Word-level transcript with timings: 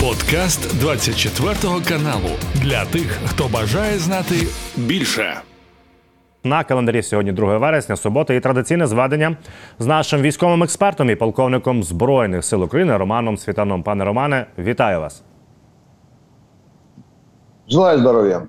Подкаст 0.00 0.80
24 0.80 1.54
каналу 1.88 2.30
для 2.54 2.84
тих, 2.84 3.18
хто 3.26 3.48
бажає 3.48 3.98
знати 3.98 4.34
більше. 4.76 5.34
На 6.44 6.64
календарі 6.64 7.02
сьогодні 7.02 7.32
2 7.32 7.58
вересня, 7.58 7.96
субота, 7.96 8.34
і 8.34 8.40
традиційне 8.40 8.86
зведення 8.86 9.36
з 9.78 9.86
нашим 9.86 10.22
військовим 10.22 10.62
експертом 10.62 11.10
і 11.10 11.14
полковником 11.14 11.82
збройних 11.82 12.44
сил 12.44 12.62
України 12.62 12.96
Романом 12.96 13.36
Світаном. 13.36 13.82
Пане 13.82 14.04
Романе, 14.04 14.46
вітаю 14.58 15.00
вас. 15.00 15.22
Желаю 17.68 17.98
здоров'я. 17.98 18.42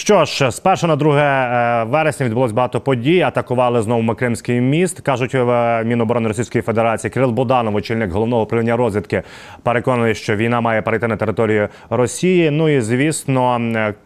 Що 0.00 0.24
ж, 0.24 0.50
з 0.50 0.62
1 0.64 0.88
на 0.88 0.96
2 0.96 1.18
е, 1.18 1.84
вересня 1.84 2.26
відбулось 2.26 2.52
багато 2.52 2.80
подій. 2.80 3.20
Атакували 3.20 3.82
знову 3.82 4.14
Кримський 4.14 4.60
міст. 4.60 5.00
кажуть 5.00 5.34
в 5.34 5.84
Міноборони 5.84 6.28
Російської 6.28 6.62
Федерації. 6.62 7.10
Кирил 7.10 7.30
Буданов, 7.30 7.74
очільник 7.74 8.10
головного 8.10 8.42
управління 8.42 8.76
розвідки, 8.76 9.22
переконує, 9.62 10.14
що 10.14 10.36
війна 10.36 10.60
має 10.60 10.82
перейти 10.82 11.08
на 11.08 11.16
територію 11.16 11.68
Росії. 11.90 12.50
Ну 12.50 12.68
і 12.68 12.80
звісно, 12.80 13.58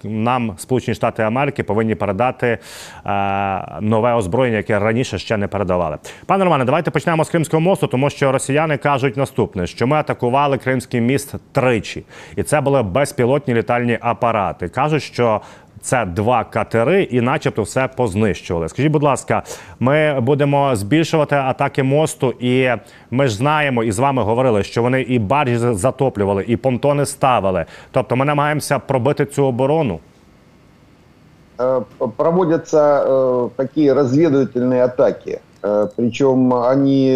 нам 0.04 0.54
Сполучені 0.58 0.94
Штати 0.94 1.22
Америки 1.22 1.62
повинні 1.62 1.94
передати 1.94 2.58
е, 3.06 3.78
нове 3.80 4.14
озброєння, 4.14 4.56
яке 4.56 4.78
раніше 4.78 5.18
ще 5.18 5.36
не 5.36 5.46
передавали. 5.48 5.96
Пане 6.26 6.44
Романе, 6.44 6.64
давайте 6.64 6.90
почнемо 6.90 7.24
з 7.24 7.30
Кримського 7.30 7.60
мосту, 7.60 7.86
тому 7.86 8.10
що 8.10 8.32
росіяни 8.32 8.76
кажуть 8.76 9.16
наступне: 9.16 9.66
що 9.66 9.86
ми 9.86 9.96
атакували 9.96 10.58
Кримський 10.58 11.00
міст 11.00 11.34
тричі, 11.52 12.04
і 12.36 12.42
це 12.42 12.60
були 12.60 12.82
безпілотні 12.82 13.54
літальні 13.54 13.98
апарати. 14.00 14.68
кажуть, 14.68 15.02
що 15.02 15.40
це 15.83 16.05
два 16.05 16.43
катери, 16.43 17.03
і, 17.03 17.21
начебто, 17.21 17.61
все 17.61 17.89
познищували. 17.95 18.69
Скажіть, 18.69 18.91
будь 18.91 19.03
ласка, 19.03 19.43
ми 19.79 20.19
будемо 20.19 20.75
збільшувати 20.75 21.35
атаки 21.35 21.83
мосту, 21.83 22.33
і 22.39 22.69
ми 23.11 23.27
ж 23.27 23.35
знаємо 23.35 23.83
і 23.83 23.91
з 23.91 23.99
вами 23.99 24.23
говорили, 24.23 24.63
що 24.63 24.81
вони 24.81 25.01
і 25.01 25.19
баржі 25.19 25.57
затоплювали, 25.57 26.45
і 26.47 26.57
понтони 26.57 27.05
ставили. 27.05 27.65
Тобто, 27.91 28.15
ми 28.15 28.25
намагаємося 28.25 28.79
пробити 28.79 29.25
цю 29.25 29.45
оборону. 29.45 29.99
Е, 31.61 31.81
проводятся 32.17 33.03
э, 33.05 33.49
такие 33.55 33.93
разведывательные 33.93 34.83
атаки. 34.83 35.39
Э, 35.61 35.87
Причем 35.95 36.53
они, 36.53 37.07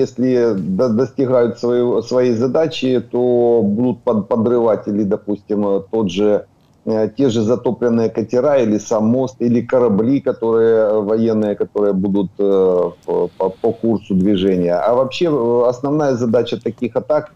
если 0.00 0.54
достигают 0.88 1.58
своей, 1.58 2.02
своей 2.02 2.34
задачи, 2.34 3.00
то 3.12 3.62
будут 3.62 4.28
подрывать 4.28 4.88
или, 4.88 5.04
допустим, 5.04 5.82
тот 5.90 6.10
же 6.10 6.24
Э, 6.34 6.40
те 6.85 7.29
же 7.29 7.41
затопленные 7.41 8.09
катера 8.09 8.57
или 8.57 8.77
сам 8.79 9.07
мост, 9.07 9.35
или 9.39 9.61
корабли, 9.61 10.21
которые 10.21 10.77
э, 10.77 10.99
военные, 11.01 11.55
которые 11.55 11.93
будут 11.93 12.31
э, 12.39 12.89
по, 13.05 13.29
по 13.37 13.71
курсу 13.71 14.15
движения. 14.15 14.75
А 14.75 14.95
вообще 14.95 15.29
основная 15.67 16.15
задача 16.15 16.59
таких 16.59 16.95
атак 16.95 17.33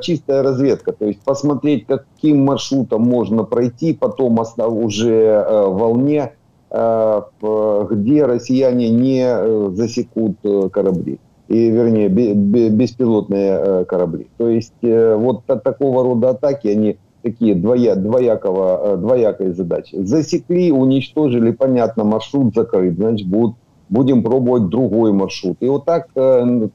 чистая 0.00 0.42
разведка, 0.42 0.92
то 0.92 1.04
есть 1.04 1.20
посмотреть, 1.20 1.86
каким 1.86 2.46
маршрутом 2.46 3.02
можно 3.02 3.44
пройти, 3.44 3.92
потом 3.92 4.38
уже 4.38 5.44
волне, 5.48 6.32
где 6.70 8.24
россияне 8.24 8.88
не 8.88 9.74
засекут 9.74 10.38
корабли 10.72 11.20
и, 11.48 11.68
вернее, 11.68 12.08
беспилотные 12.08 13.84
корабли. 13.84 14.28
То 14.38 14.48
есть 14.48 14.72
вот 14.80 15.44
такого 15.44 16.04
рода 16.04 16.30
атаки, 16.30 16.68
они 16.68 16.96
такие 17.26 17.56
двоя, 17.56 17.96
двоякого, 17.96 18.94
э, 18.94 18.96
двоякой 18.98 19.52
задачи. 19.52 19.96
Засекли, 19.96 20.70
уничтожили, 20.70 21.50
понятно, 21.50 22.04
маршрут 22.04 22.54
закрыт, 22.54 22.94
значит, 22.94 23.26
будут, 23.26 23.56
будем 23.88 24.22
пробовать 24.22 24.68
другой 24.68 25.12
маршрут. 25.12 25.56
И 25.58 25.66
вот 25.66 25.84
так 25.84 26.06
э, 26.14 26.68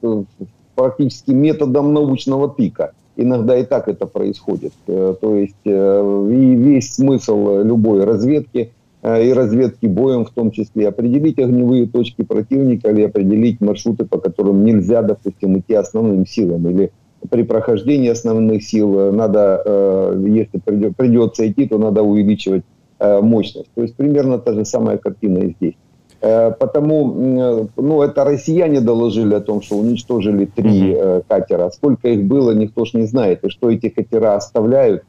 практически 0.74 1.30
методом 1.30 1.94
научного 1.94 2.50
тыка. 2.50 2.92
Иногда 3.16 3.56
и 3.56 3.64
так 3.64 3.88
это 3.88 4.06
происходит. 4.06 4.74
Э, 4.86 5.14
то 5.18 5.36
есть 5.36 5.64
и 5.64 6.54
весь 6.54 6.94
смысл 6.94 7.62
любой 7.62 8.04
разведки 8.04 8.72
и 9.02 9.32
разведки 9.32 9.86
боем 9.86 10.24
в 10.26 10.30
том 10.30 10.52
числе 10.52 10.86
определить 10.86 11.38
огневые 11.38 11.86
точки 11.88 12.22
противника 12.22 12.90
или 12.90 13.02
определить 13.02 13.60
маршруты, 13.60 14.04
по 14.04 14.18
которым 14.18 14.64
нельзя, 14.64 15.02
допустим, 15.02 15.58
идти 15.58 15.74
основным 15.74 16.24
силам 16.24 16.68
или 16.68 16.92
при 17.30 17.42
прохождении 17.42 18.10
основных 18.10 18.64
сил 18.64 18.98
э, 18.98 19.12
надо, 19.12 19.62
э, 19.64 20.24
если 20.26 20.58
придется 20.58 21.48
идти, 21.48 21.66
то 21.66 21.78
надо 21.78 22.02
увеличивать 22.02 22.64
э, 22.98 23.20
мощность. 23.20 23.70
То 23.74 23.82
есть 23.82 23.94
примерно 23.96 24.38
та 24.38 24.52
же 24.52 24.64
самая 24.64 24.98
картина 24.98 25.38
и 25.38 25.54
здесь. 25.54 25.74
Потому, 26.20 27.68
ну, 27.76 28.02
это 28.02 28.24
россияне 28.24 28.80
доложили 28.80 29.34
о 29.34 29.40
том, 29.40 29.60
что 29.60 29.74
уничтожили 29.76 30.44
три 30.44 30.96
катера. 31.26 31.68
Сколько 31.70 32.10
их 32.10 32.22
было, 32.22 32.52
никто 32.52 32.84
ж 32.84 32.94
не 32.94 33.06
знает. 33.06 33.42
И 33.42 33.48
что 33.48 33.72
эти 33.72 33.88
катера 33.88 34.36
оставляют 34.36 35.02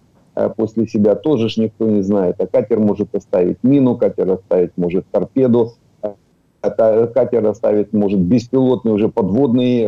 после 0.55 0.87
себя, 0.87 1.13
тоже 1.13 1.49
ж 1.49 1.57
никто 1.57 1.87
не 1.87 2.01
знает. 2.01 2.37
А 2.41 2.47
катер 2.47 2.79
может 2.79 3.13
оставить 3.13 3.57
мину, 3.61 3.95
катер 3.95 4.31
оставить 4.31 4.71
может 4.75 5.05
торпеду, 5.11 5.73
катер 6.61 7.45
оставить 7.45 7.93
может 7.93 8.19
беспилотный 8.19 8.93
уже 8.93 9.07
подводный 9.07 9.85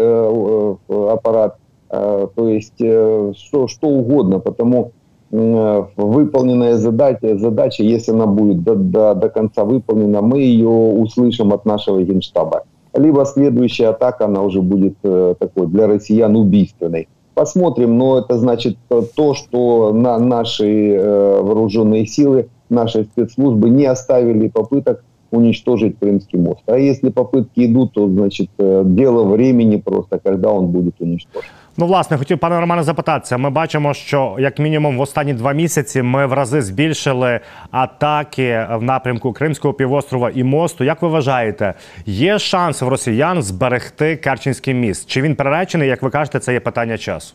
аппарат. 1.11 1.57
Э, 1.95 2.27
то 2.35 2.49
есть 2.49 2.81
э, 2.81 3.33
что, 3.37 3.67
что 3.67 3.87
угодно, 3.87 4.39
потому 4.39 4.91
э, 5.31 5.83
выполненная 5.95 6.75
задача, 6.75 7.37
задача, 7.37 7.83
если 7.83 8.11
она 8.11 8.25
будет 8.25 8.63
до, 8.63 8.75
до, 8.75 9.15
до 9.15 9.29
конца 9.29 9.63
выполнена, 9.63 10.21
мы 10.21 10.39
ее 10.39 10.67
услышим 10.67 11.53
от 11.53 11.65
нашего 11.65 12.01
генштаба. 12.01 12.63
Либо 12.93 13.25
следующая 13.25 13.87
атака, 13.89 14.25
она 14.25 14.41
уже 14.41 14.61
будет 14.61 14.95
такой 15.01 15.67
для 15.67 15.85
россиян 15.85 16.33
убийственной. 16.33 17.09
Посмотрим, 17.33 17.97
но 17.97 18.19
это 18.19 18.37
значит 18.37 18.77
то, 18.87 19.33
что 19.33 19.91
на 19.91 20.17
наши 20.17 20.97
вооруженные 21.43 22.05
силы, 22.05 22.47
наши 22.69 23.03
спецслужбы 23.03 23.69
не 23.69 23.85
оставили 23.85 24.47
попыток 24.47 25.03
уничтожить 25.31 25.99
Крымский 25.99 26.39
мост. 26.39 26.61
А 26.67 26.77
если 26.77 27.09
попытки 27.09 27.65
идут, 27.65 27.91
то 27.95 28.07
значит 28.07 28.49
дело 28.57 29.25
времени 29.25 29.75
просто, 29.75 30.17
когда 30.17 30.53
он 30.53 30.67
будет 30.67 30.95
уничтожен. 31.01 31.49
Ну, 31.77 31.85
власне, 31.85 32.17
хотів 32.17 32.39
пане 32.39 32.59
Романе 32.59 32.83
запитатися. 32.83 33.37
Ми 33.37 33.49
бачимо, 33.49 33.93
що 33.93 34.35
як 34.39 34.59
мінімум 34.59 34.97
в 34.97 35.01
останні 35.01 35.33
два 35.33 35.53
місяці 35.53 36.01
ми 36.01 36.25
в 36.25 36.33
рази 36.33 36.61
збільшили 36.61 37.39
атаки 37.71 38.67
в 38.71 38.83
напрямку 38.83 39.33
Кримського 39.33 39.73
півострова 39.73 40.31
і 40.35 40.43
мосту. 40.43 40.83
Як 40.83 41.01
ви 41.01 41.07
вважаєте, 41.07 41.73
є 42.05 42.39
шанс 42.39 42.81
в 42.81 42.87
росіян 42.87 43.43
зберегти 43.43 44.15
Керченський 44.15 44.73
міст? 44.73 45.09
Чи 45.09 45.21
він 45.21 45.35
переречений? 45.35 45.89
Як 45.89 46.03
ви 46.03 46.09
кажете, 46.09 46.39
це 46.39 46.53
є 46.53 46.59
питання 46.59 46.97
часу? 46.97 47.33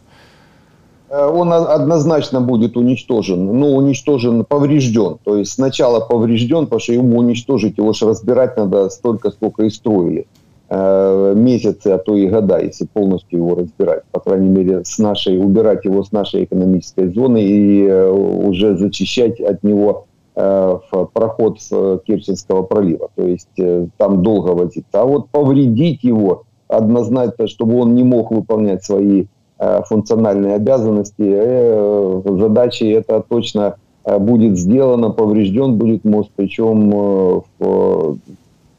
Э, 1.11 1.27
он 1.27 1.53
однозначно 1.53 2.41
будет 2.41 2.77
уничтожен, 2.77 3.61
ну, 3.61 3.67
уничтожен, 3.67 4.45
поврежден. 4.45 5.17
То 5.25 5.37
есть 5.37 5.53
сначала 5.53 6.01
поврежден, 6.01 6.65
потому 6.65 6.81
что 6.81 6.93
ему 6.93 7.19
уничтожить, 7.19 7.79
его 7.79 7.93
же 7.93 8.07
разбирать 8.07 8.57
надо 8.57 8.91
столько, 8.91 9.31
сколько 9.31 9.65
и 9.65 9.71
строили. 9.71 10.27
Э, 10.73 11.35
месяцы, 11.35 11.89
а 11.89 11.99
то 11.99 12.15
и 12.15 12.29
года, 12.29 12.61
если 12.61 12.87
полностью 12.87 13.41
его 13.41 13.57
разбирать. 13.57 14.05
По 14.13 14.21
крайней 14.21 14.51
мере, 14.51 14.85
с 14.85 15.01
нашей, 15.01 15.37
убирать 15.37 15.85
его 15.85 16.05
с 16.05 16.13
нашей 16.13 16.45
экономической 16.45 17.13
зоны 17.13 17.43
и 17.43 17.87
э, 17.87 18.09
уже 18.09 18.77
зачищать 18.77 19.41
от 19.41 19.65
него 19.65 20.07
э, 20.37 20.79
в 20.93 21.07
проход 21.07 21.59
Керченского 22.07 22.63
пролива. 22.63 23.09
То 23.17 23.27
есть 23.27 23.49
там 23.97 24.23
долго 24.23 24.51
возиться. 24.51 24.87
А 24.93 25.05
вот 25.05 25.31
повредить 25.31 26.05
его 26.05 26.45
однозначно, 26.69 27.49
чтобы 27.49 27.77
он 27.81 27.97
не 27.97 28.05
мог 28.05 28.31
выполнять 28.31 28.85
свои 28.85 29.27
функциональные 29.59 30.55
обязанности, 30.55 32.39
задачи 32.39 32.85
это 32.85 33.23
точно 33.29 33.75
будет 34.05 34.57
сделано, 34.57 35.11
поврежден 35.11 35.77
будет 35.77 36.05
мост, 36.05 36.31
причем 36.35 37.43
в 37.59 38.17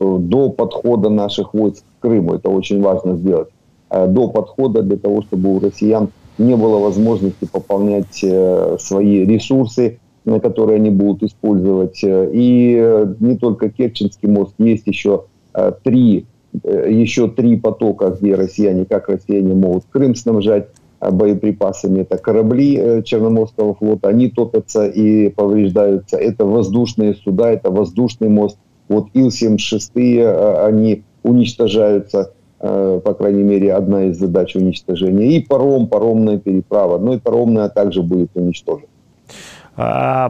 до 0.02 0.50
подхода 0.50 1.10
наших 1.10 1.54
войск 1.54 1.84
к 2.00 2.02
Крыму. 2.02 2.34
Это 2.34 2.50
очень 2.50 2.82
важно 2.82 3.16
сделать. 3.16 3.50
Э, 3.90 4.08
до 4.08 4.28
подхода 4.30 4.82
для 4.82 4.98
того, 4.98 5.22
чтобы 5.22 5.56
у 5.56 5.60
россиян 5.60 6.10
не 6.38 6.56
было 6.56 6.80
возможности 6.80 7.46
пополнять 7.46 8.24
э, 8.24 8.78
свои 8.80 9.26
ресурсы, 9.26 10.00
которые 10.26 10.78
они 10.78 10.92
будут 10.92 11.24
использовать. 11.24 12.00
И 12.04 13.04
не 13.20 13.38
только 13.38 13.70
Керченский 13.70 14.30
мост, 14.30 14.54
есть 14.60 14.88
еще 14.88 15.26
э, 15.54 15.72
три, 15.84 16.26
еще 16.64 17.28
три 17.28 17.58
потока, 17.58 18.10
где 18.10 18.36
россияне, 18.36 18.86
как 18.86 19.10
россияне 19.10 19.54
могут 19.56 19.86
Крым 19.90 20.16
снабжать 20.16 20.68
боеприпасами. 21.00 22.02
Это 22.02 22.18
корабли 22.18 23.02
Черноморского 23.04 23.74
флота, 23.74 24.10
они 24.10 24.30
топятся 24.30 24.86
и 24.86 25.30
повреждаются. 25.30 26.18
Это 26.18 26.46
воздушные 26.46 27.16
суда, 27.16 27.52
это 27.52 27.72
воздушный 27.72 28.30
мост– 28.30 28.58
вот 28.92 29.08
Ил-76, 29.16 29.92
э, 29.96 30.68
они 30.68 31.04
уничтожаются, 31.24 32.32
э, 32.60 33.00
по 33.04 33.14
крайней 33.14 33.44
мере, 33.44 33.74
одна 33.74 34.04
из 34.04 34.18
задач 34.18 34.56
уничтожения. 34.56 35.38
И 35.38 35.40
паром, 35.40 35.88
паромная 35.88 36.38
переправа. 36.38 36.98
Ну 36.98 37.14
и 37.14 37.20
паромная 37.20 37.70
также 37.70 38.02
будет 38.02 38.30
уничтожена. 38.36 38.88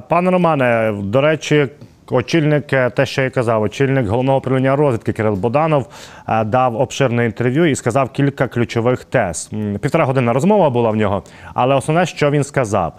Пане 0.09 0.31
Романе, 0.31 0.93
до 1.03 1.21
речі, 1.21 1.67
очільник, 2.11 2.67
те, 2.67 3.05
що 3.05 3.21
я 3.21 3.29
казав, 3.29 3.61
очільник 3.61 4.07
головного 4.07 4.37
управління 4.37 4.75
розвідки 4.75 5.13
Кирил 5.13 5.33
Боданов 5.33 5.87
дав 6.45 6.75
обширне 6.75 7.25
інтерв'ю 7.25 7.65
і 7.65 7.75
сказав 7.75 8.09
кілька 8.09 8.47
ключових 8.47 9.03
тез. 9.03 9.51
Півтора 9.81 10.05
година 10.05 10.33
розмова 10.33 10.69
була 10.69 10.89
в 10.89 10.95
нього, 10.95 11.23
але 11.53 11.75
основне, 11.75 12.05
що 12.05 12.31
він 12.31 12.43
сказав 12.43 12.93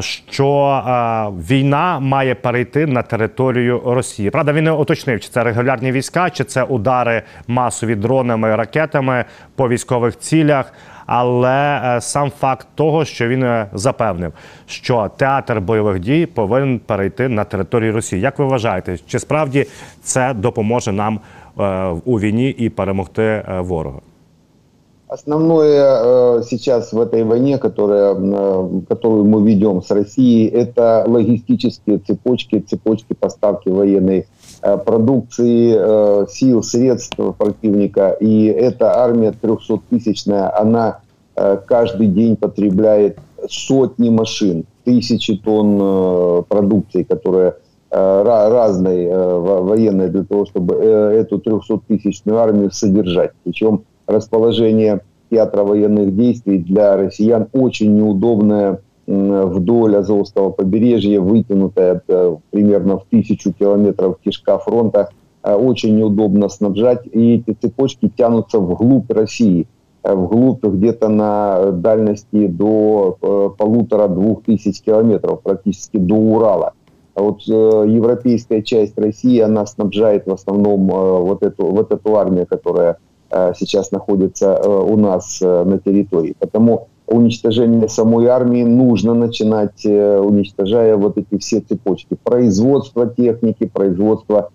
що 0.00 0.82
війна 1.48 2.00
має 2.00 2.34
перейти 2.34 2.86
на 2.86 3.02
територію 3.02 3.82
Росії. 3.84 4.30
Правда, 4.30 4.52
він 4.52 4.64
не 4.64 4.72
уточнив, 4.72 5.20
чи 5.20 5.28
це 5.28 5.44
регулярні 5.44 5.92
війська, 5.92 6.30
чи 6.30 6.44
це 6.44 6.62
удари 6.62 7.22
масові 7.48 7.94
дронами, 7.94 8.56
ракетами 8.56 9.24
по 9.54 9.68
військових 9.68 10.18
цілях. 10.18 10.72
Але 11.12 11.80
е, 11.84 12.00
сам 12.00 12.30
факт 12.40 12.66
того, 12.74 13.04
що 13.04 13.28
він 13.28 13.42
е, 13.42 13.66
запевнив, 13.72 14.32
що 14.66 15.10
театр 15.16 15.60
бойових 15.60 15.98
дій 15.98 16.26
повинен 16.26 16.78
перейти 16.78 17.28
на 17.28 17.44
територію 17.44 17.92
Росії. 17.92 18.22
Як 18.22 18.38
ви 18.38 18.44
вважаєте, 18.44 18.98
чи 19.06 19.18
справді 19.18 19.66
це 20.02 20.34
допоможе 20.34 20.92
нам 20.92 21.20
е, 21.60 21.86
у 22.04 22.20
війні 22.20 22.48
і 22.48 22.68
перемогти 22.68 23.44
ворога? 23.48 23.98
Основное 25.10 26.38
э, 26.38 26.42
сейчас 26.48 26.92
в 26.92 27.00
этой 27.00 27.24
войне, 27.24 27.58
которая, 27.58 28.14
э, 28.14 28.80
которую 28.88 29.24
мы 29.24 29.44
ведем 29.44 29.82
с 29.82 29.90
Россией, 29.90 30.46
это 30.46 31.02
логистические 31.04 31.98
цепочки, 31.98 32.60
цепочки 32.60 33.14
поставки 33.14 33.70
военной 33.70 34.28
э, 34.62 34.78
продукции, 34.78 36.30
сил, 36.30 36.62
средств 36.62 37.16
противника. 37.36 38.16
И 38.20 38.44
эта 38.44 38.98
армия 38.98 39.34
300-тысячная, 39.42 40.56
она 40.56 41.00
каждый 41.66 42.06
день 42.06 42.36
потребляет 42.36 43.18
сотни 43.48 44.10
машин, 44.10 44.64
тысячи 44.84 45.36
тонн 45.36 46.44
продукции, 46.44 47.02
которая 47.02 47.56
разной 47.90 49.08
военной 49.08 50.08
для 50.10 50.22
того, 50.22 50.46
чтобы 50.46 50.74
эту 50.74 51.38
300-тысячную 51.38 52.36
армию 52.36 52.70
содержать. 52.70 53.32
Причем 53.42 53.84
расположение 54.10 55.00
театра 55.30 55.62
военных 55.62 56.16
действий 56.16 56.58
для 56.58 56.96
россиян. 56.96 57.48
Очень 57.52 57.96
неудобное 57.96 58.80
вдоль 59.10 59.96
Азовского 59.96 60.50
побережья, 60.50 61.20
вытянутая 61.20 62.02
э, 62.06 62.36
примерно 62.50 62.98
в 62.98 63.06
тысячу 63.06 63.52
километров 63.52 64.18
кишка 64.22 64.58
фронта, 64.58 65.08
э, 65.42 65.52
очень 65.52 65.96
неудобно 65.96 66.48
снабжать, 66.48 67.06
и 67.06 67.36
эти 67.36 67.56
цепочки 67.60 68.08
тянутся 68.16 68.60
вглубь 68.60 69.10
России, 69.10 69.66
э, 70.04 70.14
вглубь 70.14 70.64
где-то 70.64 71.08
на 71.08 71.72
дальности 71.72 72.46
до 72.46 73.16
полутора-двух 73.58 74.44
тысяч 74.44 74.80
километров, 74.80 75.42
практически 75.42 75.96
до 75.96 76.14
Урала. 76.14 76.74
А 77.16 77.22
вот 77.22 77.42
европейская 77.42 78.62
часть 78.62 78.96
России, 78.96 79.40
она 79.40 79.66
снабжает 79.66 80.26
в 80.26 80.32
основном 80.32 80.86
вот 80.86 81.42
эту, 81.42 81.66
вот 81.66 81.90
эту 81.90 82.16
армию, 82.16 82.46
которая 82.46 82.98
Э, 83.00 83.09
сейчас 83.56 83.92
находится 83.92 84.60
э, 84.62 84.68
у 84.68 84.96
нас 84.96 85.38
э, 85.40 85.64
на 85.64 85.78
территории. 85.78 86.34
Потому 86.38 86.88
уничтожение 87.06 87.88
самой 87.88 88.26
армии 88.26 88.62
нужно 88.62 89.14
начинать, 89.14 89.84
уничтожая 89.84 90.96
вот 90.96 91.18
эти 91.18 91.38
все 91.38 91.60
цепочки. 91.60 92.16
Производство 92.22 93.08
техники, 93.08 93.66
производство 93.66 94.50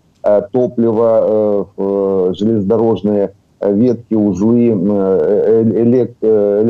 топлива, 0.54 1.68
железнодорожные 2.34 3.34
ветки, 3.60 4.14
узлы, 4.14 4.70
электро, 4.70 6.64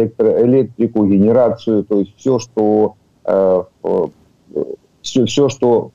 электрику, 0.43 1.05
генерацию, 1.05 1.83
то 1.83 1.99
есть 1.99 2.15
все, 2.17 2.39
что 2.39 2.95
все, 5.03 5.25
все, 5.25 5.49
что 5.49 5.91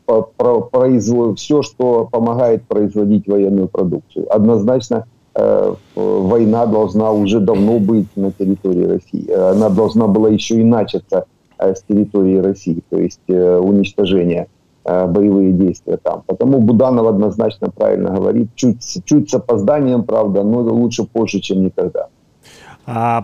производит, 0.70 1.40
все, 1.40 1.62
что 1.62 2.08
помогает 2.12 2.62
производить 2.68 3.26
военную 3.26 3.66
продукцию. 3.66 4.32
Однозначно 4.32 4.98
Э, 4.98 5.19
война 5.95 6.65
должна 6.65 7.11
уже 7.11 7.39
давно 7.39 7.79
быть 7.79 8.07
на 8.15 8.31
территории 8.31 8.85
России. 8.85 9.31
Она 9.31 9.69
должна 9.69 10.07
была 10.07 10.29
еще 10.29 10.55
и 10.55 10.63
начаться 10.63 11.25
э, 11.57 11.73
с 11.75 11.83
территории 11.83 12.37
России, 12.37 12.81
то 12.89 12.97
есть 12.97 13.19
э, 13.27 13.57
уничтожение 13.57 14.47
боевые 14.85 15.51
действия 15.51 15.97
там. 15.97 16.21
Потому 16.27 16.59
Буданов 16.59 17.07
однозначно 17.07 17.69
правильно 17.69 18.11
говорит. 18.11 18.49
Чуть, 18.55 19.03
чуть 19.05 19.29
с 19.29 19.33
опозданием, 19.33 20.03
правда, 20.03 20.43
но 20.43 20.59
лучше 20.59 21.03
позже, 21.03 21.39
чем 21.39 21.63
никогда. 21.63 22.07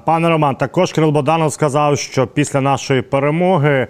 Пане 0.05 0.29
Роман, 0.29 0.55
також 0.55 0.91
Кирил 0.91 1.11
Боданов 1.11 1.53
сказав, 1.53 1.97
що 1.97 2.27
після 2.27 2.61
нашої 2.61 3.01
перемоги 3.01 3.69
Е, 3.69 3.87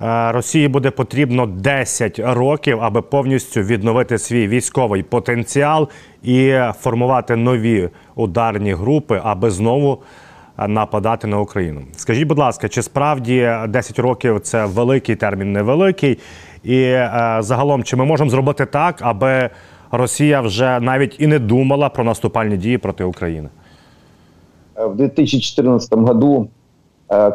Росії 0.00 0.68
буде 0.68 0.90
потрібно 0.90 1.46
10 1.46 2.18
років, 2.18 2.78
аби 2.80 3.02
повністю 3.02 3.60
відновити 3.60 4.18
свій 4.18 4.48
військовий 4.48 5.02
потенціал 5.02 5.88
і 6.22 6.58
формувати 6.80 7.36
нові 7.36 7.88
ударні 8.14 8.72
групи, 8.72 9.20
аби 9.24 9.50
знову 9.50 9.98
е, 10.58 10.68
нападати 10.68 11.26
на 11.26 11.40
Україну. 11.40 11.80
Скажіть, 11.96 12.28
будь 12.28 12.38
ласка, 12.38 12.68
чи 12.68 12.82
справді 12.82 13.50
10 13.68 13.98
років 13.98 14.40
це 14.40 14.66
великий 14.66 15.16
термін, 15.16 15.52
невеликий? 15.52 16.18
І 16.64 16.80
е, 16.82 17.36
загалом, 17.40 17.84
чи 17.84 17.96
ми 17.96 18.04
можемо 18.04 18.30
зробити 18.30 18.66
так, 18.66 18.96
аби 19.00 19.50
Росія 19.90 20.40
вже 20.40 20.80
навіть 20.80 21.16
і 21.20 21.26
не 21.26 21.38
думала 21.38 21.88
про 21.88 22.04
наступальні 22.04 22.56
дії 22.56 22.78
проти 22.78 23.04
України? 23.04 23.48
В 24.76 24.94
2014 24.94 25.94
году, 25.94 26.48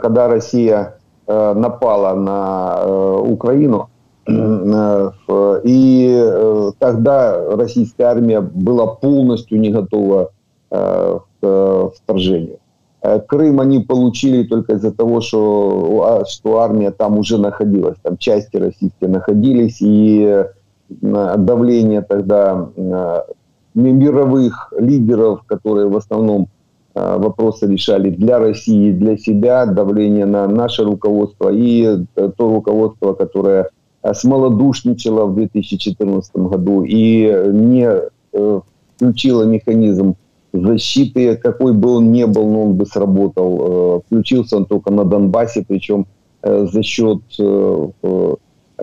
коли 0.02 0.28
Росія 0.28 0.92
напала 1.30 2.16
на 2.16 2.80
э, 2.80 3.20
Украину. 3.28 3.90
Э, 4.28 5.12
и 5.64 6.72
тогда 6.80 7.56
российская 7.56 8.06
армия 8.06 8.42
была 8.42 8.88
полностью 8.88 9.60
не 9.60 9.70
готова 9.70 10.32
к 10.70 11.92
вторжению. 11.96 12.60
Крым 13.28 13.60
они 13.60 13.80
получили 13.80 14.44
только 14.44 14.74
из-за 14.74 14.92
того, 14.92 15.20
что, 15.20 16.06
а, 16.06 16.26
что 16.26 16.60
армия 16.60 16.92
там 16.92 17.18
уже 17.18 17.40
находилась, 17.40 17.98
там 18.04 18.18
части 18.18 18.58
российские 18.58 19.10
находились, 19.10 19.78
и 19.82 20.46
давление 20.90 22.04
тогда 22.04 22.70
мировых 23.74 24.72
лидеров, 24.78 25.42
которые 25.48 25.88
в 25.88 25.98
основном 25.98 26.50
Э, 26.50 26.59
вопросы 26.96 27.68
решали 27.68 28.10
для 28.10 28.40
России, 28.40 28.92
для 28.92 29.18
себя, 29.18 29.66
давление 29.66 30.26
на 30.26 30.48
наше 30.48 30.84
руководство 30.84 31.50
и 31.52 31.84
э, 31.84 32.32
то 32.36 32.54
руководство, 32.54 33.14
которое 33.14 33.70
э, 34.02 34.14
смолодушничало 34.14 35.26
в 35.26 35.36
2014 35.36 36.36
году 36.36 36.84
и 36.84 37.32
не 37.52 37.90
включило 38.96 39.44
механизм 39.44 40.16
защиты, 40.54 41.36
какой 41.38 41.74
бы 41.74 41.96
он 41.96 42.12
ни 42.12 42.26
был, 42.26 42.48
но 42.48 42.64
он 42.64 42.74
бы 42.74 42.86
сработал. 42.86 44.04
Включился 44.06 44.58
он 44.58 44.66
только 44.66 44.92
на 44.92 45.04
Донбассе, 45.04 45.66
причем 45.68 46.06
за 46.44 46.84
счет 46.84 47.22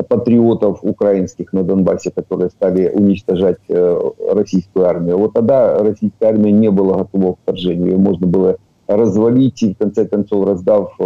патриотов 0.02 0.80
украинских 0.82 1.52
на 1.52 1.62
Донбассе, 1.62 2.10
которые 2.10 2.50
стали 2.50 2.88
уничтожать 2.88 3.58
э, 3.68 4.00
российскую 4.32 4.86
армию. 4.86 5.18
Вот 5.18 5.32
тогда 5.32 5.78
российская 5.78 6.28
армия 6.28 6.52
не 6.52 6.70
была 6.70 6.98
готова 6.98 7.34
к 7.34 7.38
вторжению. 7.42 7.92
Ее 7.92 7.96
можно 7.96 8.26
было 8.26 8.56
развалить 8.86 9.62
и, 9.62 9.74
в 9.74 9.78
конце 9.78 10.06
концов, 10.06 10.46
раздав 10.46 10.94
э, 10.98 11.02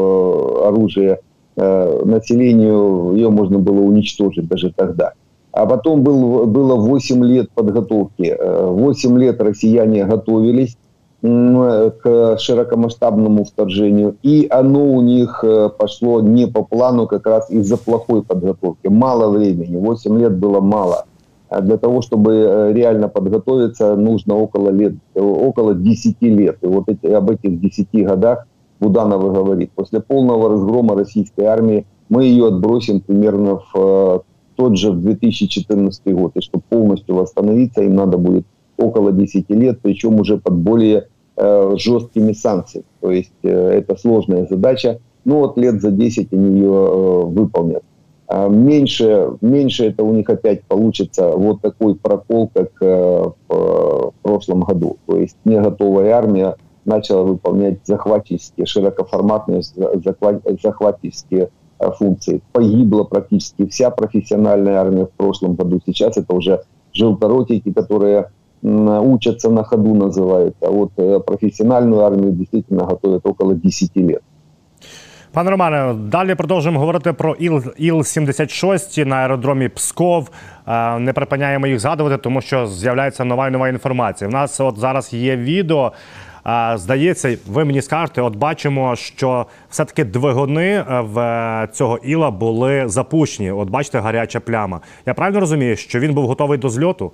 оружие 0.67 1.21
э, 1.57 2.03
населению, 2.05 3.15
ее 3.15 3.31
можно 3.31 3.59
было 3.59 3.81
уничтожить 3.81 4.49
даже 4.49 4.73
тогда. 4.75 5.13
А 5.53 5.67
потом 5.67 6.03
был, 6.03 6.47
было 6.47 6.77
8 6.77 7.25
лет 7.25 7.51
подготовки. 7.51 8.37
8 8.41 9.19
лет 9.19 9.41
россияне 9.41 10.05
готовились 10.05 10.77
к 11.23 12.39
широкомасштабному 12.39 13.45
вторжению. 13.45 14.17
И 14.23 14.47
оно 14.51 14.95
у 14.95 15.03
них 15.03 15.45
э, 15.45 15.69
пошло 15.69 16.21
не 16.23 16.47
по 16.47 16.65
плану 16.65 17.07
как 17.07 17.27
раз 17.27 17.51
из-за 17.51 17.77
плохой 17.77 18.23
подготовки. 18.23 18.89
Мало 18.89 19.29
времени, 19.31 19.77
8 19.77 20.19
лет 20.19 20.39
было 20.39 20.61
мало. 20.61 21.05
А 21.51 21.61
для 21.61 21.77
того, 21.77 22.01
чтобы 22.01 22.33
э, 22.33 22.73
реально 22.73 23.09
подготовиться, 23.09 23.97
нужно 23.97 24.37
около, 24.37 24.71
лет, 24.71 24.95
около 25.15 25.75
10 25.75 26.23
лет. 26.23 26.59
И 26.63 26.67
вот 26.67 26.89
эти, 26.89 27.07
об 27.07 27.31
этих 27.31 27.61
10 27.61 27.89
годах 28.07 28.47
Буданов 28.79 29.23
говорит. 29.23 29.73
После 29.73 30.01
полного 30.01 30.49
разгрома 30.49 30.95
российской 30.95 31.45
армии 31.45 31.87
мы 32.09 32.25
ее 32.25 32.49
отбросим 32.49 33.01
примерно 33.01 33.59
в 33.59 33.75
э, 33.75 34.21
тот 34.57 34.79
же 34.79 34.91
в 34.93 35.01
2014 35.03 36.15
год. 36.15 36.33
И 36.37 36.41
чтобы 36.41 36.65
полностью 36.69 37.15
восстановиться, 37.15 37.83
им 37.83 37.95
надо 37.95 38.17
будет 38.17 38.47
около 38.79 39.13
10 39.13 39.51
лет, 39.51 39.81
причем 39.83 40.21
уже 40.21 40.39
под 40.39 40.55
более 40.55 41.09
э, 41.41 41.77
жесткими 41.77 42.33
санкциями. 42.33 42.85
То 43.01 43.11
есть 43.11 43.33
э, 43.43 43.49
это 43.49 43.97
сложная 43.97 44.47
задача, 44.47 45.01
но 45.25 45.41
вот 45.41 45.57
лет 45.57 45.81
за 45.81 45.91
10 45.91 46.33
они 46.33 46.57
ее 46.57 46.69
э, 46.69 47.25
выполнят. 47.25 47.83
А 48.29 48.49
меньше, 48.49 49.33
меньше 49.41 49.87
это 49.87 50.05
у 50.05 50.13
них 50.13 50.29
опять 50.29 50.63
получится 50.65 51.33
вот 51.35 51.63
такой 51.63 51.97
прокол, 51.97 52.49
как 52.55 52.71
в, 52.81 54.13
прошлом 54.23 54.61
году. 54.61 54.99
То 55.07 55.17
есть 55.17 55.37
не 55.45 55.61
готовая 55.61 56.13
армия 56.13 56.55
начала 56.85 57.25
выполнять 57.25 57.79
захватические, 57.85 58.67
широкоформатные 58.67 59.63
захватические 60.63 61.51
функции. 61.99 62.41
Погибла 62.53 63.03
практически 63.03 63.67
вся 63.67 63.91
профессиональная 63.91 64.77
армия 64.77 65.07
в 65.07 65.11
прошлом 65.11 65.57
году. 65.57 65.81
Сейчас 65.85 66.17
это 66.17 66.33
уже 66.33 66.63
желторотики, 66.93 67.73
которые 67.73 68.31
учатся 68.63 69.51
на 69.51 69.63
ходу, 69.63 69.95
называют. 69.95 70.55
А 70.61 70.71
вот 70.71 71.25
профессиональную 71.27 72.05
армию 72.05 72.33
действительно 72.33 72.85
готовят 72.85 73.27
около 73.27 73.55
10 73.55 73.97
лет. 73.97 74.23
Пане 75.33 75.51
Романе, 75.51 75.95
далі 75.95 76.35
продовжуємо 76.35 76.81
говорити 76.81 77.13
про 77.13 77.35
Іл-76 77.35 79.05
на 79.05 79.17
аеродромі 79.17 79.69
Псков. 79.69 80.31
Не 80.99 81.13
припиняємо 81.15 81.67
їх 81.67 81.81
згадувати, 81.81 82.17
тому 82.17 82.41
що 82.41 82.67
з'являється 82.67 83.25
нова 83.25 83.49
і 83.49 83.51
нова 83.51 83.69
інформація. 83.69 84.29
У 84.29 84.33
нас 84.33 84.61
от 84.61 84.79
зараз 84.79 85.13
є 85.13 85.37
відео. 85.37 85.93
Здається, 86.75 87.37
ви 87.49 87.65
мені 87.65 87.83
скажете, 87.83 88.23
от 88.23 88.37
бачимо, 88.37 88.97
що 88.97 89.47
все-таки 89.71 90.05
двигуни 90.05 90.85
в 90.89 91.69
цього 91.73 91.97
іла 91.97 92.31
були 92.31 92.89
запущені. 92.89 93.51
От 93.51 93.71
бачите, 93.71 94.01
гаряча 94.01 94.41
пляма. 94.41 94.81
Я 95.07 95.15
правильно 95.15 95.41
розумію, 95.41 95.77
що 95.77 96.01
він 96.01 96.15
був 96.15 96.27
готовий 96.27 96.59
до 96.59 96.69
зльоту? 96.69 97.13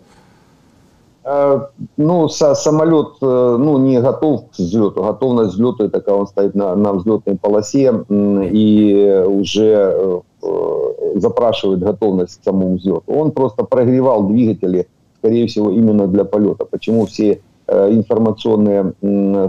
Ну, 1.96 2.28
самолет 2.28 3.14
ну, 3.20 3.78
не 3.78 4.00
готов 4.00 4.44
к 4.50 4.58
взлету. 4.58 5.02
Готовность 5.02 5.50
к 5.50 5.54
взлету– 5.54 5.84
это 5.86 6.00
когда 6.00 6.14
он 6.20 6.26
стоит 6.28 6.54
на, 6.54 6.76
на 6.76 6.92
взлетной 6.92 7.36
полосе 7.36 8.04
и 8.08 9.24
уже 9.26 10.22
запрашивает 11.16 11.80
готовность 11.80 12.40
к 12.40 12.44
самому 12.44 12.76
взлету. 12.76 13.02
Он 13.08 13.32
просто 13.32 13.64
прогревал 13.64 14.28
двигатели, 14.28 14.86
скорее 15.18 15.48
всего, 15.48 15.70
именно 15.70 16.06
для 16.06 16.24
полета. 16.24 16.64
Почему 16.64 17.06
все 17.06 17.40
информационные 17.66 18.92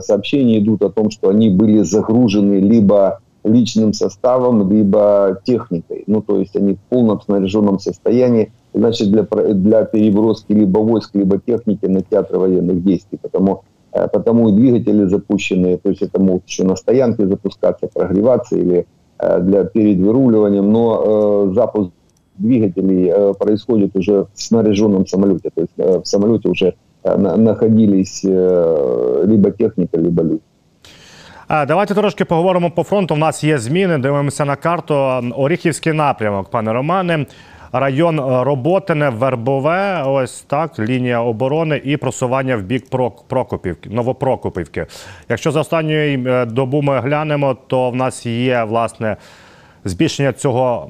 сообщения 0.02 0.58
идут 0.58 0.82
о 0.82 0.90
том, 0.90 1.12
что 1.12 1.30
они 1.30 1.50
были 1.52 1.84
загружены 1.84 2.56
либо 2.56 3.20
личным 3.44 3.94
составом, 3.94 4.72
либо 4.72 5.40
техникой. 5.46 6.04
Ну, 6.08 6.22
то 6.22 6.40
есть 6.40 6.56
они 6.56 6.74
в 6.74 6.80
полном 6.90 7.22
снаряженном 7.22 7.80
состоянии 7.80 8.52
значит, 8.77 9.11
для, 9.11 9.23
для 9.55 9.85
переброски 9.85 10.53
либо 10.53 10.79
войск, 10.79 11.15
либо 11.15 11.39
техники 11.39 11.87
на 11.87 12.03
театры 12.03 12.39
военных 12.39 12.83
действий. 12.83 13.19
Потому, 13.23 13.63
э, 13.93 14.09
потому 14.09 14.49
и 14.49 14.53
двигатели 14.53 15.05
запущены, 15.05 15.79
то 15.79 15.91
есть 15.91 16.03
это 16.03 16.21
могут 16.21 16.47
еще 16.47 16.65
на 16.65 16.77
стоянке 16.77 17.27
запускаться, 17.27 17.89
прогреваться 17.95 18.57
или 18.57 18.87
э, 19.19 19.41
для 19.41 19.65
перед 19.65 19.99
выруливанием, 19.99 20.73
но 20.73 21.03
э, 21.05 21.55
запуск 21.55 21.91
двигателей 22.39 23.11
э, 23.11 23.35
происходит 23.35 23.97
уже 23.97 24.27
в 24.35 24.43
снаряженном 24.43 25.07
самолете, 25.07 25.51
то 25.55 25.61
есть 25.61 25.75
э, 25.79 25.99
в 25.99 26.07
самолете 26.07 26.49
уже 26.49 26.75
э, 27.05 27.17
на, 27.17 27.37
находились 27.37 28.25
э, 28.25 29.25
либо 29.27 29.51
техника, 29.51 29.99
либо 29.99 30.23
люди. 30.23 30.41
Давайте 31.67 31.95
трошки 31.95 32.25
поговоримо 32.25 32.71
по 32.71 32.83
фронту. 32.83 33.15
У 33.15 33.19
нас 33.19 33.45
є 33.45 33.59
зміни. 33.59 33.99
Дивимося 33.99 34.45
на 34.45 34.57
карту. 34.57 34.95
Оріхівський 35.37 35.93
напрямок, 35.93 36.49
пане 36.51 36.73
Романе 36.73 37.27
район 37.72 38.20
е, 38.20 38.44
Роботине, 38.44 39.10
Вербове, 39.10 40.04
ось 40.06 40.42
так, 40.42 40.80
лінія 40.80 41.22
оборони 41.22 41.82
і 41.84 41.98
просування 41.98 42.58
в 42.58 42.62
бік 42.62 42.86
Прокопівки, 43.28 43.90
Новопрокопівки. 43.90 44.86
Якщо 45.30 45.52
за 45.52 45.60
останню 45.60 45.94
е, 45.94 46.46
добу 46.46 46.82
ми 46.82 47.00
глянемо, 47.00 47.58
то 47.68 47.90
в 47.90 47.96
нас 47.96 48.26
є 48.26 48.64
власне. 48.64 49.18
Збільшення 49.86 50.34
цього 50.34 50.90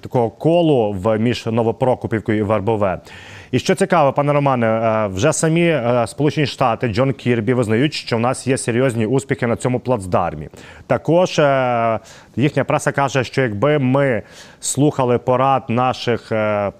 такого 0.00 0.30
колу 0.30 0.92
в 0.92 1.18
між 1.18 1.46
Новопрокопівкою 1.46 2.38
і 2.38 2.42
Вербове. 2.42 3.00
І 3.54 3.58
що 3.58 3.74
цікаво, 3.74 4.12
пане 4.12 4.32
Романе, 4.32 4.66
е, 4.66 5.06
вже 5.06 5.32
самі 5.32 5.66
е, 5.66 6.04
Сполучені 6.06 6.46
Штати 6.46 6.88
Джон 6.88 7.12
Кірбі 7.12 7.54
визнають, 7.54 7.94
що 7.94 8.16
в 8.16 8.20
нас 8.20 8.46
є 8.46 8.58
серйозні 8.58 9.06
успіхи 9.06 9.46
на 9.46 9.56
цьому 9.56 9.80
плацдармі. 9.80 10.48
Також 10.86 11.38
е, 11.38 11.98
їхня 12.36 12.64
преса 12.64 12.92
каже, 12.92 13.24
що 13.24 13.42
якби 13.42 13.78
ми 13.78 14.22
слухали 14.60 15.18
порад 15.18 15.62
наших 15.68 16.32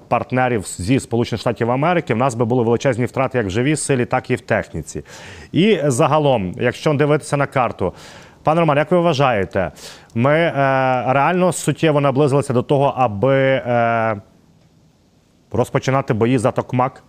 партнерів 0.09 0.65
зі 0.67 1.01
Сполучених 1.01 1.41
Штатів 1.41 1.71
Америки, 1.71 2.15
в 2.15 2.17
нас 2.17 2.35
би 2.35 2.45
були 2.45 2.63
величезні 2.63 3.05
втрати 3.05 3.39
як 3.39 3.47
в 3.47 3.51
живій 3.51 3.77
силі, 3.77 4.05
так 4.05 4.31
і 4.31 4.35
в 4.35 4.41
техніці. 4.41 5.03
І 5.53 5.79
загалом, 5.85 6.55
якщо 6.59 6.95
дивитися 6.95 7.37
на 7.37 7.47
карту. 7.47 7.93
Пане 8.43 8.61
Роман, 8.61 8.77
як 8.77 8.91
ви 8.91 9.01
вважаєте, 9.01 9.71
ми 10.15 10.33
е, 10.33 10.53
реально 11.07 11.53
суттєво 11.53 12.01
наблизилися 12.01 12.53
до 12.53 12.63
того, 12.63 12.95
аби 12.97 13.37
е, 13.37 14.17
розпочинати 15.55 16.15
бої 16.15 16.39
за 16.39 16.51
Токмак? 16.51 17.03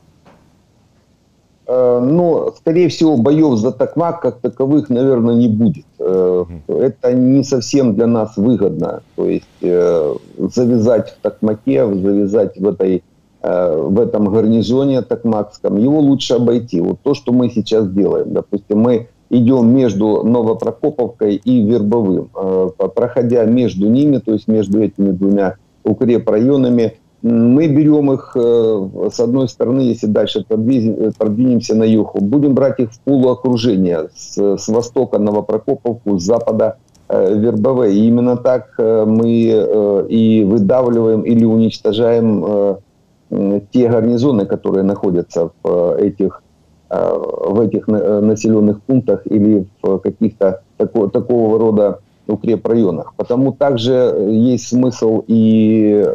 Э, 1.67 1.99
но, 1.99 2.53
скорее 2.57 2.89
всего, 2.89 3.17
боев 3.17 3.57
за 3.57 3.71
Токмак 3.71 4.21
как 4.21 4.39
таковых, 4.39 4.89
наверное, 4.89 5.35
не 5.35 5.47
будет. 5.47 5.85
Э, 5.99 6.45
это 6.67 7.13
не 7.13 7.43
совсем 7.43 7.95
для 7.95 8.07
нас 8.07 8.37
выгодно. 8.37 9.01
То 9.15 9.25
есть 9.25 9.45
э, 9.61 10.15
завязать 10.37 11.09
в 11.09 11.21
Токмаке, 11.21 11.85
завязать 11.87 12.57
в, 12.59 12.67
этой, 12.67 13.03
в 13.41 13.99
этом 13.99 14.25
гарнизоне 14.25 15.01
Токмакском, 15.01 15.77
его 15.77 15.99
лучше 15.99 16.35
обойти. 16.35 16.81
Вот 16.81 16.99
то, 17.01 17.13
что 17.13 17.31
мы 17.31 17.49
сейчас 17.49 17.89
делаем. 17.89 18.33
Допустим, 18.33 18.79
мы 18.79 19.07
идем 19.29 19.75
между 19.75 20.23
Новопрокоповкой 20.23 21.35
и 21.35 21.63
Вербовым. 21.63 22.29
Проходя 22.95 23.45
между 23.45 23.89
ними, 23.89 24.17
то 24.17 24.33
есть 24.33 24.47
между 24.47 24.81
этими 24.81 25.11
двумя 25.11 25.55
укрепрайонами, 25.83 26.93
мы 27.21 27.67
берем 27.67 28.11
их 28.11 28.33
э, 28.35 29.09
с 29.11 29.19
одной 29.19 29.47
стороны, 29.49 29.81
если 29.81 30.05
дальше 30.05 30.45
продвинемся 30.45 31.75
на 31.75 31.83
юг, 31.83 32.15
будем 32.21 32.53
брать 32.53 32.79
их 32.79 32.91
в 32.91 32.99
полуокружение 32.99 34.09
с, 34.15 34.37
с 34.37 34.67
востока 34.67 35.17
Новопрокоповку, 35.17 36.19
с 36.19 36.23
запада 36.23 36.77
э, 37.09 37.35
Вербове. 37.35 37.93
И 37.93 38.07
именно 38.07 38.37
так 38.37 38.75
э, 38.77 39.05
мы 39.05 40.05
и 40.07 40.43
выдавливаем 40.43 41.21
или 41.21 41.45
уничтожаем 41.45 42.77
те 43.71 43.89
гарнизоны, 43.89 44.45
которые 44.45 44.83
находятся 44.83 45.49
в 45.63 45.95
этих, 45.97 46.43
в 46.89 47.59
этих 47.59 47.87
населенных 47.87 48.81
пунктах 48.83 49.25
или 49.25 49.65
в 49.81 49.97
каких-то 49.97 50.61
такого, 50.77 51.09
такого 51.09 51.57
рода 51.57 51.99
укрепрайонах. 52.27 53.13
Потому 53.15 53.51
также 53.51 53.91
есть 54.31 54.67
смысл 54.67 55.23
и 55.27 56.05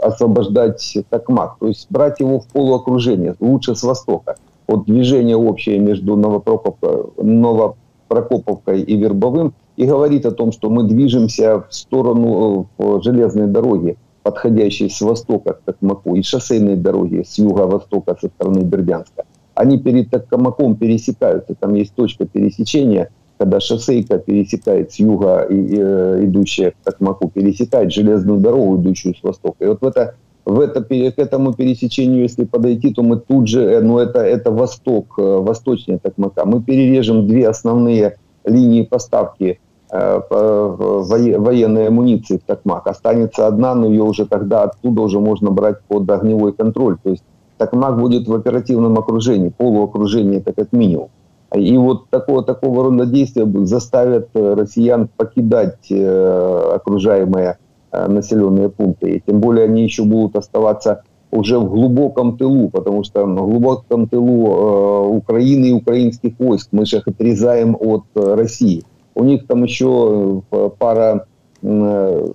освобождать 0.00 0.98
Токмак, 1.10 1.56
то 1.58 1.68
есть 1.68 1.86
брать 1.90 2.20
его 2.20 2.40
в 2.40 2.46
полуокружение, 2.48 3.34
лучше 3.40 3.74
с 3.74 3.82
востока. 3.82 4.36
Вот 4.66 4.84
движение 4.84 5.36
общее 5.36 5.78
между 5.78 6.16
Новопрокоповкой 6.16 8.82
и 8.82 8.96
Вербовым 8.96 9.54
и 9.76 9.86
говорит 9.86 10.26
о 10.26 10.32
том, 10.32 10.52
что 10.52 10.70
мы 10.70 10.84
движемся 10.84 11.64
в 11.68 11.74
сторону 11.74 12.68
в 12.76 13.02
железной 13.02 13.46
дороги, 13.46 13.96
подходящей 14.22 14.90
с 14.90 15.00
востока 15.00 15.54
к 15.54 15.62
Токмаку, 15.62 16.16
и 16.16 16.22
шоссейной 16.22 16.76
дороги 16.76 17.24
с 17.26 17.38
юго-востока 17.38 18.16
со 18.20 18.28
стороны 18.28 18.60
Бердянска. 18.60 19.24
Они 19.54 19.78
перед 19.78 20.10
Токмаком 20.10 20.76
пересекаются, 20.76 21.54
там 21.58 21.74
есть 21.74 21.94
точка 21.94 22.26
пересечения– 22.26 23.08
когда 23.38 23.60
шоссейка 23.60 24.18
пересекает 24.18 24.92
с 24.92 24.98
юга, 24.98 25.46
и, 25.48 25.54
и, 25.54 25.78
э, 25.78 26.24
идущая 26.24 26.72
к 26.72 26.74
Токмаку, 26.84 27.30
пересекает 27.30 27.92
железную 27.92 28.40
дорогу, 28.40 28.76
идущую 28.76 29.14
с 29.14 29.22
востока. 29.22 29.64
И 29.64 29.68
вот 29.68 29.80
в 29.80 29.84
это, 29.86 30.16
в 30.44 30.58
это, 30.58 30.82
к 30.82 31.18
этому 31.18 31.54
пересечению, 31.54 32.22
если 32.22 32.44
подойти, 32.44 32.92
то 32.92 33.02
мы 33.02 33.16
тут 33.18 33.48
же, 33.48 33.62
э, 33.62 33.80
ну 33.80 33.98
это, 33.98 34.20
это 34.20 34.50
восток, 34.50 35.14
э, 35.18 35.22
восточнее 35.22 35.98
Токмака, 35.98 36.44
мы 36.44 36.62
перережем 36.62 37.28
две 37.28 37.48
основные 37.48 38.16
линии 38.44 38.82
поставки 38.82 39.60
военной 39.90 41.88
амуниции 41.88 42.36
в 42.36 42.42
Токмак. 42.42 42.86
Останется 42.86 43.46
одна, 43.46 43.74
но 43.74 43.86
ее 43.86 44.02
уже 44.02 44.26
тогда 44.26 44.64
оттуда 44.64 45.00
уже 45.00 45.18
можно 45.18 45.50
брать 45.50 45.80
под 45.88 46.10
огневой 46.10 46.52
контроль. 46.52 46.98
То 47.02 47.08
есть 47.08 47.24
Токмак 47.56 47.98
будет 47.98 48.28
в 48.28 48.34
оперативном 48.34 48.98
окружении, 48.98 49.48
полуокружении 49.48 50.40
это 50.40 50.52
как 50.52 50.72
минимум. 50.72 51.08
И 51.54 51.76
вот 51.78 52.10
такого, 52.10 52.42
такого 52.42 52.84
рода 52.84 53.06
действия 53.06 53.46
заставят 53.64 54.28
э, 54.34 54.54
россиян 54.54 55.08
покидать 55.16 55.90
э, 55.90 56.72
окружаемые 56.74 57.56
э, 57.90 58.06
населенные 58.06 58.68
пункты. 58.68 59.16
И 59.16 59.22
тем 59.26 59.40
более 59.40 59.64
они 59.64 59.82
еще 59.82 60.04
будут 60.04 60.36
оставаться 60.36 61.04
уже 61.30 61.58
в 61.58 61.70
глубоком 61.70 62.36
тылу, 62.36 62.68
потому 62.68 63.02
что 63.02 63.24
в 63.24 63.50
глубоком 63.50 64.08
тылу 64.08 64.46
э, 64.46 65.08
Украины 65.16 65.66
и 65.66 65.72
украинских 65.72 66.34
войск 66.38 66.68
мы 66.72 66.84
же 66.84 66.98
их 66.98 67.08
отрезаем 67.08 67.76
от 67.80 68.04
э, 68.14 68.34
России. 68.34 68.84
У 69.14 69.24
них 69.24 69.46
там 69.46 69.64
еще 69.64 70.42
пара 70.78 71.26
э, 71.62 72.26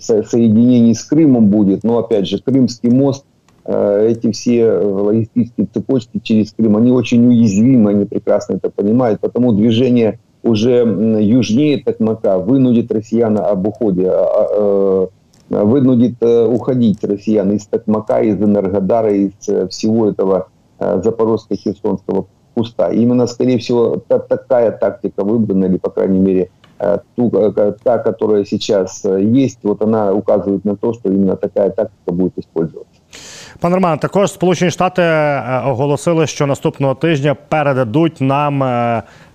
соединений 0.00 0.94
с 0.94 1.04
Крымом 1.04 1.48
будет, 1.48 1.84
но 1.84 1.98
опять 1.98 2.26
же 2.26 2.38
Крымский 2.38 2.90
мост 2.90 3.26
Э, 3.31 3.31
эти 3.64 4.32
все 4.32 4.72
логистические 4.72 5.68
цепочки 5.72 6.20
через 6.22 6.52
Крым, 6.52 6.76
они 6.76 6.90
очень 6.90 7.26
уязвимы, 7.26 7.90
они 7.90 8.06
прекрасно 8.06 8.54
это 8.54 8.70
понимают, 8.70 9.20
потому 9.20 9.52
движение 9.52 10.18
уже 10.42 10.84
южнее 11.20 11.82
Токмака 11.82 12.38
вынудит 12.38 12.90
россиян 12.92 13.38
об 13.38 13.66
уходе, 13.66 14.08
а, 14.08 14.26
а, 14.26 15.08
э, 15.50 15.64
вынудит 15.64 16.16
э, 16.20 16.46
уходить 16.46 17.02
россиян 17.04 17.52
из 17.52 17.66
Токмака, 17.66 18.20
из 18.20 18.42
Энергодара, 18.42 19.12
из 19.12 19.32
всего 19.70 20.08
этого 20.08 20.48
запорожско-херсонского 20.80 22.26
куста. 22.54 22.90
Именно, 22.90 23.28
скорее 23.28 23.58
всего, 23.58 24.02
такая 24.08 24.72
тактика 24.72 25.22
выбрана, 25.22 25.66
или, 25.66 25.76
по 25.76 25.90
крайней 25.90 26.18
мере, 26.18 26.50
ту, 27.14 27.30
та, 27.84 27.98
которая 27.98 28.44
сейчас 28.44 29.04
есть, 29.04 29.60
вот 29.62 29.80
она 29.80 30.12
указывает 30.12 30.64
на 30.64 30.76
то, 30.76 30.92
что 30.92 31.08
именно 31.08 31.36
такая 31.36 31.70
тактика 31.70 32.12
будет 32.12 32.36
использоваться. 32.36 33.01
Пане 33.61 33.75
Роман, 33.75 33.99
також 33.99 34.31
Сполучені 34.31 34.71
Штати 34.71 35.01
оголосили, 35.65 36.27
що 36.27 36.47
наступного 36.47 36.95
тижня 36.95 37.35
передадуть 37.49 38.21
нам 38.21 38.63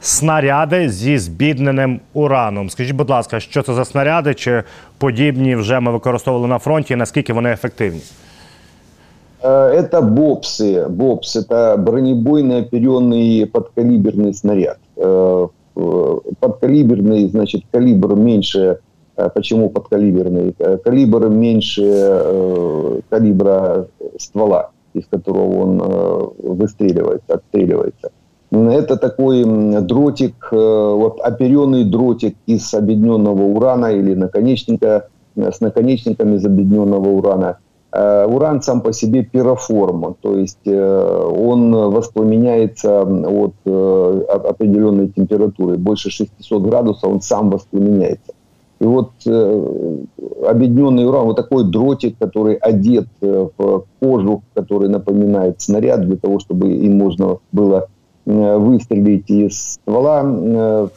снаряди 0.00 0.88
зі 0.88 1.18
збідненим 1.18 2.00
ураном. 2.12 2.70
Скажіть, 2.70 2.96
будь 2.96 3.10
ласка, 3.10 3.40
що 3.40 3.62
це 3.62 3.74
за 3.74 3.84
снаряди? 3.84 4.34
Чи 4.34 4.62
подібні 4.98 5.56
вже 5.56 5.80
ми 5.80 5.92
використовували 5.92 6.48
на 6.48 6.58
фронті? 6.58 6.92
і 6.92 6.96
Наскільки 6.96 7.32
вони 7.32 7.52
ефективні? 7.52 8.00
Это 9.42 10.00
БОПСы. 10.00 10.88
БОПС – 10.88 11.36
это 11.36 11.76
бронебойный 11.76 12.60
оперенный 12.60 13.44
подкалиберный 13.46 14.34
снаряд. 14.34 14.78
Подкалиберный, 16.40 17.28
значит, 17.28 17.64
калибр 17.72 18.14
меньше 18.14 18.58
Э, 18.58 18.85
почему 19.33 19.69
подкалиберный? 19.69 20.55
Э, 20.59 20.77
калибр 20.77 21.29
меньше 21.29 21.83
э, 21.83 22.99
калибра 23.09 23.87
ствола, 24.19 24.69
из 24.93 25.05
которого 25.07 25.59
он 25.59 26.57
выстреливается, 26.57 27.33
отстреливается. 27.33 28.11
Это 28.51 28.95
такой 28.95 29.43
дротик, 29.81 30.47
вот 30.51 31.19
оперенный 31.19 31.83
дротик 31.83 32.37
из 32.45 32.73
объединенного 32.73 33.43
урана 33.43 33.87
или 33.87 34.13
наконечника 34.15 35.09
с 35.35 35.59
наконечниками 35.59 36.37
из 36.37 36.45
объединенного 36.45 37.09
урана. 37.09 37.57
Уран 37.91 38.61
сам 38.61 38.81
по 38.81 38.93
себе 38.93 39.23
пироформ, 39.23 40.15
то 40.21 40.37
есть 40.37 40.65
он 40.65 41.71
воспламеняется 41.91 43.01
от 43.01 44.45
определенной 44.45 45.09
температуры. 45.09 45.77
Больше 45.77 46.09
600 46.09 46.63
градусов 46.63 47.09
он 47.09 47.21
сам 47.21 47.49
воспламеняется. 47.49 48.33
И 48.79 48.83
вот 48.83 49.11
э, 49.25 49.97
объединенный 50.47 51.07
уран, 51.07 51.25
вот 51.25 51.35
такой 51.35 51.63
дротик, 51.63 52.17
который 52.19 52.55
одет 52.55 53.07
э, 53.21 53.47
в 53.57 53.85
кожу, 53.99 54.43
который 54.53 54.87
напоминает 54.87 55.61
снаряд, 55.61 56.05
для 56.05 56.17
того, 56.17 56.39
чтобы 56.39 56.71
им 56.71 56.97
можно 56.97 57.39
было 57.51 57.87
э, 58.25 58.57
выстрелить 58.57 59.29
из 59.29 59.73
ствола 59.73 60.23
э, 60.23 60.87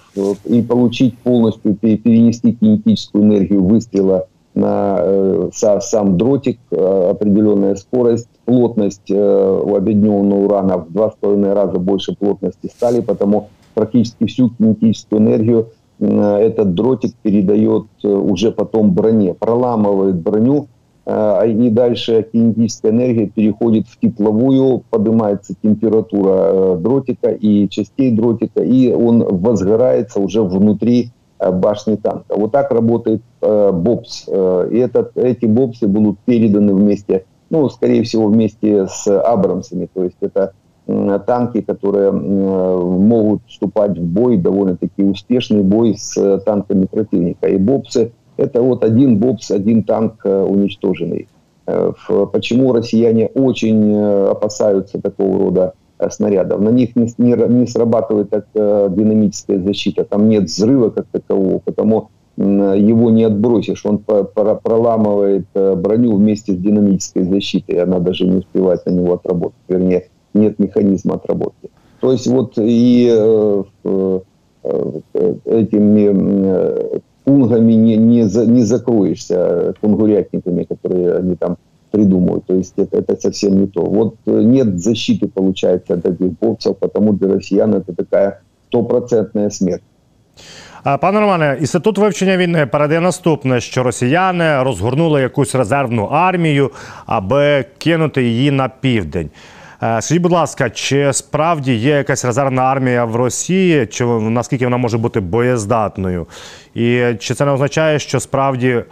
и 0.45 0.63
получить 0.63 1.17
полностью, 1.19 1.75
перенести 1.75 2.53
кинетическую 2.53 3.25
энергию 3.25 3.65
выстрела 3.65 4.27
на 4.55 4.99
э, 5.01 5.51
сам 5.53 6.19
дротик, 6.19 6.59
э, 6.71 7.11
определенная 7.11 7.77
скорость, 7.77 8.29
плотность 8.45 9.11
э, 9.11 9.61
у 9.65 9.75
объединенного 9.77 10.45
урана 10.45 10.79
в 10.79 10.93
два 10.93 11.11
с 11.11 11.15
половиной 11.15 11.55
раза 11.55 11.79
больше 11.79 12.15
плотности 12.15 12.67
стали, 12.67 13.01
потому 13.01 13.49
практически 13.75 14.27
всю 14.27 14.51
кинетическую 14.51 15.23
энергию 15.23 15.69
этот 16.01 16.75
дротик 16.75 17.15
передает 17.23 17.85
э, 18.03 18.09
уже 18.09 18.53
потом 18.53 18.93
броне, 18.93 19.35
проламывает 19.35 20.17
броню, 20.17 20.69
а 21.07 21.45
и 21.45 21.71
дальше 21.71 22.27
кинетическая 22.31 22.93
энергия 22.93 23.27
переходит 23.27 23.89
в 23.89 23.99
тепловую, 23.99 24.85
поднимается 24.91 25.55
температура 25.61 26.31
э, 26.33 26.77
дротика 26.79 27.31
и 27.31 27.69
частей 27.69 28.15
дротика, 28.15 28.63
и 28.63 28.93
он 28.93 29.25
возгорается 29.25 30.21
уже 30.21 30.43
внутри 30.43 31.11
э, 31.39 31.51
башни 31.51 31.97
танка. 31.97 32.35
Вот 32.37 32.53
так 32.53 32.71
работает 32.71 33.23
БОПС. 33.41 34.29
И 34.29 34.77
этот, 34.77 35.17
эти 35.17 35.47
БОПСы 35.47 35.89
будут 35.89 36.19
переданы 36.21 36.75
вместе, 36.75 37.25
ну, 37.49 37.69
скорее 37.71 38.03
всего, 38.03 38.27
вместе 38.27 38.87
с 38.87 39.07
Абрамсами. 39.09 39.89
То 39.93 40.05
есть 40.05 40.17
это 40.21 40.53
танки, 41.27 41.61
которые 41.61 42.11
могут 42.13 43.43
вступать 43.47 43.99
в 43.99 44.03
бой, 44.03 44.37
довольно-таки 44.37 45.03
успешный 45.03 45.63
бой 45.63 45.97
с 45.97 46.17
э, 46.17 46.39
танками 46.39 46.87
противника. 46.87 47.49
И 47.49 47.57
бобсы– 47.57 48.13
это 48.37 48.63
вот 48.63 48.85
один 48.85 49.19
бобс, 49.19 49.51
один 49.51 49.83
танк 49.83 50.21
э, 50.25 50.43
уничтоженный. 50.43 51.29
Э, 51.67 51.93
почему 52.33 52.73
россияне 52.73 53.27
очень 53.35 53.97
опасаются 53.97 55.01
такого 55.01 55.39
рода 55.39 55.75
снарядов? 56.11 56.61
На 56.61 56.71
них 56.71 56.97
не, 56.97 57.13
не, 57.19 57.35
не 57.49 57.67
срабатывает 57.67 58.31
так 58.31 58.47
динамическая 58.55 59.61
защита, 59.61 60.05
там 60.05 60.29
нет 60.29 60.45
взрыва 60.45 60.91
как 60.91 61.07
такового, 61.13 61.59
потому 61.59 62.09
его 62.37 63.11
не 63.11 63.25
отбросишь, 63.25 63.85
он 63.85 63.99
проламывает 63.99 65.45
броню 65.53 66.17
вместе 66.17 66.55
с 66.55 66.57
динамической 66.57 67.25
защитой, 67.25 67.83
она 67.83 67.99
даже 67.99 68.27
не 68.27 68.39
успевает 68.39 68.87
на 68.87 68.91
него 68.91 69.13
отработать, 69.13 69.61
вернее, 69.69 70.07
нет 70.34 70.60
механизма 70.60 71.16
отработки. 71.16 71.70
То 72.00 72.12
есть 72.12 72.28
вот 72.28 72.54
и 72.58 73.10
э, 73.12 73.64
э, 73.84 74.20
этими 75.46 76.10
э, 76.14 77.00
пунгами 77.24 77.74
не, 77.74 77.98
не, 77.98 78.30
за, 78.30 78.46
не 78.46 78.64
закроешься, 78.64 79.74
пунгурятниками, 79.82 80.64
которые 80.64 81.16
они 81.16 81.36
там 81.36 81.58
придумывают. 81.92 82.46
То 82.46 82.56
есть 82.56 82.74
это, 82.78 82.98
это 82.98 83.20
совсем 83.22 83.62
не 83.62 83.68
то. 83.68 83.82
Вот 83.82 84.16
нет 84.26 84.80
защиты, 84.80 85.28
получается, 85.28 85.94
от 85.94 86.06
этих 86.06 86.38
боксов, 86.40 86.78
потому 86.78 87.14
для 87.14 87.34
россиян 87.34 87.74
это 87.74 87.96
такая 87.96 88.42
стопроцентная 88.68 89.50
смерть. 89.50 89.84
Пане 91.02 91.20
Романе, 91.20 91.58
інститут 91.60 91.98
вивчення 91.98 92.38
війни 92.38 92.66
передає 92.66 93.02
наступне, 93.02 93.62
що 93.62 93.84
росіяни 93.84 94.64
розгорнули 94.64 95.22
якусь 95.22 95.56
резервну 95.56 96.04
армію, 96.06 96.72
аби 97.06 97.66
кинути 97.78 98.24
її 98.24 98.52
на 98.52 98.70
південь. 98.70 99.30
Е, 99.84 100.02
скажіть, 100.02 100.22
будь 100.22 100.32
ласка, 100.32 100.70
чи 100.70 101.14
справді 101.14 101.76
є 101.76 101.90
якась 101.90 102.26
резервна 102.26 102.62
армія 102.62 103.06
в 103.06 103.16
Росії, 103.16 103.86
чи 103.86 104.06
наскільки 104.06 104.66
вона 104.66 104.78
може 104.78 104.98
бути 104.98 105.20
боєздатною? 105.20 106.28
І 106.74 107.02
чи 107.20 107.34
це 107.34 107.46
не 107.46 107.52
означає, 107.52 108.00
що 108.00 108.20
справді 108.20 108.70
е, 108.70 108.86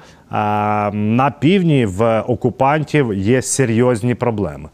на 0.91 1.33
півдні 1.39 1.85
в 1.85 2.21
окупантів 2.27 3.13
є 3.13 3.41
серйозні 3.41 4.15
проблеми? 4.15 4.69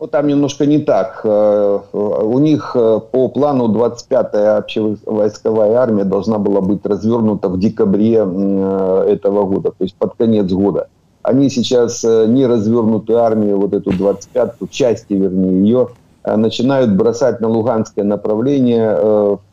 Ну, 0.00 0.06
там 0.06 0.26
немножко 0.26 0.64
не 0.64 0.80
так. 0.80 1.22
Е, 1.24 1.98
у 2.22 2.40
них 2.40 2.76
по 3.10 3.28
плану 3.28 3.68
25-я 3.68 4.58
общевойсковая 4.58 5.82
армия 5.82 6.04
должна 6.04 6.38
была 6.38 6.60
быть 6.60 6.86
развернута 6.86 7.48
в 7.48 7.56
декабре 7.56 8.14
этого 8.14 9.44
года, 9.44 9.70
то 9.78 9.84
есть 9.84 9.96
под 9.98 10.14
конец 10.14 10.52
года. 10.52 10.86
Они 11.29 11.51
сейчас 11.51 12.03
э, 12.03 12.25
не 12.27 12.47
развернутую 12.47 13.19
армию, 13.19 13.59
вот 13.59 13.75
эту 13.75 13.91
25-ку, 13.91 14.67
части, 14.67 15.13
вернее, 15.13 15.61
ее, 15.61 15.89
э, 16.23 16.35
начинают 16.35 16.95
бросать 16.95 17.39
на 17.39 17.49
Луганское 17.49 18.03
направление, 18.03 18.97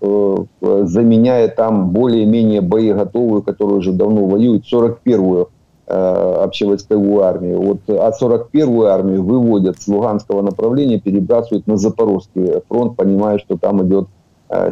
э, 0.00 0.36
заменяя 0.84 1.48
там 1.48 1.90
более-менее 1.90 2.62
боеготовую, 2.62 3.42
которую 3.42 3.80
уже 3.80 3.92
давно 3.92 4.24
воюет, 4.24 4.64
41-ю 4.64 5.50
общевойсковую 5.86 7.22
армию. 7.22 7.60
Вот, 7.60 7.78
а 7.88 8.10
41-ю 8.10 8.84
армию 8.84 9.22
выводят 9.22 9.80
с 9.80 9.86
Луганского 9.86 10.40
направления, 10.40 10.98
перебрасывают 10.98 11.66
на 11.66 11.76
Запорожский 11.76 12.62
фронт, 12.68 12.96
понимая, 12.96 13.38
что 13.38 13.56
там 13.56 13.86
идет 13.86 14.08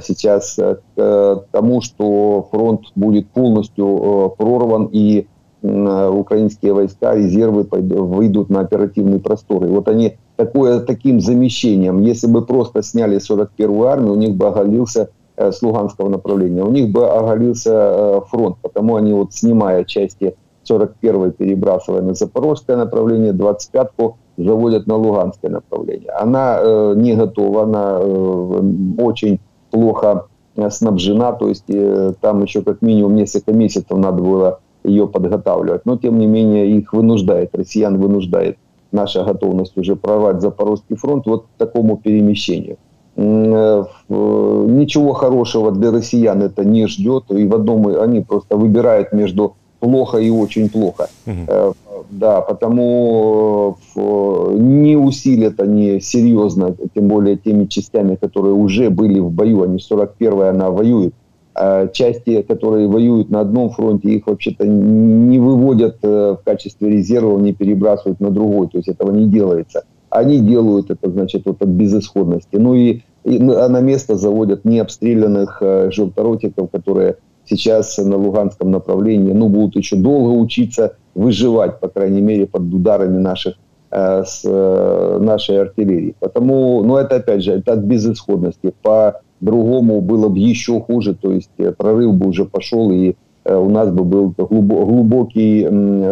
сейчас 0.02 0.58
к 0.96 1.44
тому, 1.52 1.82
что 1.82 2.48
фронт 2.50 2.80
будет 2.96 3.28
полностью 3.28 4.34
прорван 4.36 4.88
и 4.90 5.28
украинские 5.64 6.74
войска, 6.74 7.14
резервы 7.14 7.66
выйдут 7.70 8.50
на 8.50 8.60
оперативный 8.60 9.18
простор. 9.18 9.64
И 9.64 9.68
вот 9.68 9.88
они 9.88 10.18
такое, 10.36 10.80
таким 10.80 11.20
замещением, 11.20 12.00
если 12.00 12.26
бы 12.26 12.44
просто 12.44 12.82
сняли 12.82 13.18
41-ю 13.18 13.84
армию, 13.84 14.12
у 14.12 14.16
них 14.16 14.34
бы 14.34 14.46
оголился 14.46 15.10
э, 15.36 15.52
с 15.52 15.62
Луганского 15.62 16.08
направления, 16.08 16.62
у 16.62 16.70
них 16.70 16.90
бы 16.90 17.08
оголился 17.08 17.70
э, 17.72 18.20
фронт, 18.28 18.56
потому 18.60 18.96
они 18.96 19.12
вот 19.12 19.32
снимая 19.32 19.84
части 19.84 20.36
41-й, 20.68 21.32
перебрасывая 21.32 22.02
на 22.02 22.14
Запорожское 22.14 22.76
направление, 22.76 23.32
25-ку 23.32 24.16
заводят 24.36 24.86
на 24.86 24.96
Луганское 24.96 25.50
направление. 25.50 26.10
Она 26.10 26.58
э, 26.60 26.94
не 26.96 27.14
готова, 27.14 27.62
она 27.62 27.98
э, 28.00 28.62
очень 28.98 29.40
плохо 29.70 30.26
снабжена, 30.70 31.32
то 31.32 31.48
есть 31.48 31.64
э, 31.68 32.14
там 32.20 32.42
еще 32.42 32.62
как 32.62 32.82
минимум 32.82 33.14
несколько 33.16 33.52
месяцев 33.52 33.96
надо 33.98 34.22
было 34.22 34.60
ее 34.84 35.06
подготавливать. 35.06 35.86
Но, 35.86 35.96
тем 35.96 36.18
не 36.18 36.26
менее, 36.26 36.70
их 36.70 36.92
вынуждает, 36.92 37.54
россиян 37.54 37.98
вынуждает 37.98 38.58
наша 38.92 39.24
готовность 39.24 39.76
уже 39.76 39.96
прорвать 39.96 40.40
Запорожский 40.40 40.96
фронт 40.96 41.26
вот 41.26 41.44
к 41.44 41.58
такому 41.58 41.96
перемещению. 41.96 42.76
Э, 43.16 43.84
ничего 44.08 45.12
хорошего 45.12 45.70
для 45.70 45.90
россиян 45.90 46.42
это 46.42 46.64
не 46.64 46.86
ждет, 46.86 47.24
и 47.30 47.46
в 47.46 47.54
одном 47.54 47.86
они 47.86 48.20
просто 48.20 48.56
выбирают 48.56 49.12
между 49.12 49.54
плохо 49.80 50.18
и 50.18 50.30
очень 50.30 50.68
плохо. 50.68 51.08
Угу. 51.26 51.74
Да, 52.10 52.40
потому 52.40 53.78
не 53.96 54.96
усилят 54.96 55.60
они 55.60 56.00
серьезно, 56.00 56.74
тем 56.94 57.08
более 57.08 57.36
теми 57.36 57.66
частями, 57.66 58.16
которые 58.16 58.54
уже 58.54 58.90
были 58.90 59.20
в 59.20 59.30
бою, 59.30 59.62
они 59.62 59.78
41-я 59.78 60.50
она 60.50 60.70
воюет, 60.70 61.14
части, 61.92 62.42
которые 62.42 62.88
воюют 62.88 63.30
на 63.30 63.40
одном 63.40 63.70
фронте, 63.70 64.08
их 64.08 64.26
вообще-то 64.26 64.66
не 64.66 65.38
выводят 65.38 65.98
э, 66.02 66.36
в 66.40 66.44
качестве 66.44 66.90
резерва, 66.90 67.38
не 67.38 67.52
перебрасывают 67.52 68.20
на 68.20 68.30
другой. 68.30 68.68
То 68.68 68.78
есть 68.78 68.88
этого 68.88 69.12
не 69.12 69.26
делается. 69.26 69.84
Они 70.10 70.40
делают 70.40 70.90
это, 70.90 71.10
значит, 71.10 71.42
вот 71.46 71.62
от 71.62 71.68
безысходности. 71.68 72.56
Ну 72.56 72.74
и 72.74 73.02
и 73.24 73.38
на 73.38 73.80
место 73.80 74.16
заводят 74.16 74.66
необстрелянных 74.66 75.62
желторотиков, 75.90 76.70
которые 76.70 77.16
сейчас 77.46 77.96
на 77.96 78.18
Луганском 78.18 78.70
направлении 78.70 79.32
ну, 79.32 79.48
будут 79.48 79.76
еще 79.76 79.96
долго 79.96 80.28
учиться 80.28 80.96
выживать, 81.14 81.80
по 81.80 81.88
крайней 81.88 82.20
мере, 82.20 82.46
под 82.46 82.62
ударами 82.62 83.16
наших 83.18 83.54
с 83.90 84.42
нашей 84.44 85.60
артиллерии. 85.60 86.14
Потому, 86.20 86.82
ну 86.82 86.96
это 86.96 87.16
опять 87.16 87.42
же, 87.42 87.52
это 87.52 87.72
от 87.72 87.78
безысходности. 87.78 88.74
По-другому 89.40 90.00
было 90.00 90.28
бы 90.28 90.38
еще 90.38 90.80
хуже, 90.80 91.14
то 91.14 91.32
есть 91.32 91.50
прорыв 91.76 92.14
бы 92.14 92.28
уже 92.28 92.44
пошел, 92.44 92.90
и 92.90 93.14
у 93.44 93.68
нас 93.68 93.90
бы 93.90 94.04
был 94.04 94.34
глубокий 94.36 95.66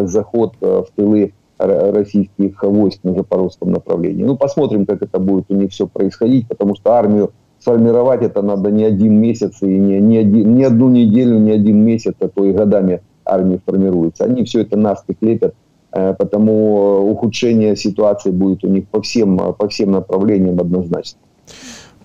заход 0.06 0.54
в 0.60 0.86
тылы 0.94 1.32
российских 1.58 2.62
войск 2.62 3.04
на 3.04 3.14
запорожском 3.14 3.70
направлении. 3.72 4.24
Ну, 4.24 4.36
посмотрим, 4.36 4.84
как 4.84 5.02
это 5.02 5.18
будет 5.18 5.46
у 5.48 5.54
них 5.54 5.70
все 5.70 5.86
происходить, 5.86 6.48
потому 6.48 6.74
что 6.74 6.92
армию 6.92 7.32
сформировать 7.58 8.22
это 8.22 8.42
надо 8.42 8.70
не 8.70 8.84
один 8.84 9.14
месяц, 9.20 9.62
и 9.62 9.66
не, 9.66 10.00
не, 10.00 10.18
один, 10.18 10.56
не 10.56 10.64
одну 10.64 10.88
неделю, 10.88 11.38
не 11.38 11.52
один 11.52 11.78
месяц, 11.84 12.14
а 12.20 12.28
то 12.28 12.44
и 12.44 12.52
годами 12.52 13.02
армии 13.24 13.60
формируется. 13.64 14.24
Они 14.24 14.44
все 14.44 14.62
это 14.62 14.76
наспех 14.76 15.16
лепят, 15.20 15.54
э, 15.92 16.14
потому 16.14 17.08
ухудшение 17.10 17.76
ситуации 17.76 18.32
будет 18.32 18.64
у 18.64 18.68
них 18.68 18.88
по 18.88 19.00
всем, 19.00 19.38
по 19.56 19.68
всем 19.68 19.92
направлениям 19.92 20.58
однозначно. 20.58 21.20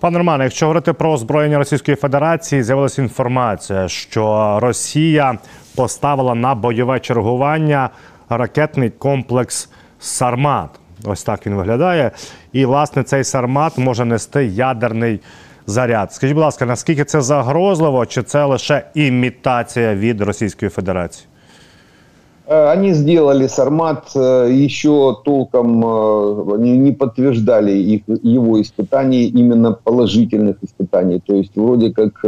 Пане 0.00 0.18
Романе, 0.18 0.44
якщо 0.44 0.66
говорити 0.66 0.92
про 0.92 1.12
озброєння 1.12 1.58
Російської 1.58 1.96
Федерації, 1.96 2.62
з'явилася 2.62 3.02
інформація, 3.02 3.88
що 3.88 4.58
Росія 4.62 5.38
поставила 5.76 6.34
на 6.34 6.54
бойове 6.54 7.00
чергування 7.00 7.90
ракетний 8.28 8.90
комплекс 8.90 9.70
Сармат. 9.98 10.70
Ось 11.04 11.22
так 11.22 11.46
він 11.46 11.54
виглядає. 11.54 12.10
І, 12.52 12.64
власне, 12.64 13.02
цей 13.02 13.24
Сармат 13.24 13.78
може 13.78 14.04
нести 14.04 14.46
ядерний 14.46 15.20
заряд. 15.66 16.12
Скажіть, 16.12 16.34
будь 16.34 16.44
ласка, 16.44 16.66
наскільки 16.66 17.04
це 17.04 17.20
загрозливо, 17.20 18.06
чи 18.06 18.22
це 18.22 18.44
лише 18.44 18.82
імітація 18.94 19.94
від 19.94 20.20
Російської 20.20 20.70
Федерації? 20.70 21.27
Они 22.48 22.92
сделали 22.92 23.46
Сармат, 23.46 24.14
еще 24.14 25.18
толком 25.22 25.80
не 26.62 26.92
подтверждали 26.92 27.72
их, 27.72 28.02
его 28.06 28.62
испытаний, 28.62 29.24
именно 29.26 29.72
положительных 29.72 30.56
испытаний. 30.62 31.20
То 31.26 31.34
есть 31.34 31.52
вроде 31.56 31.92
как 31.92 32.22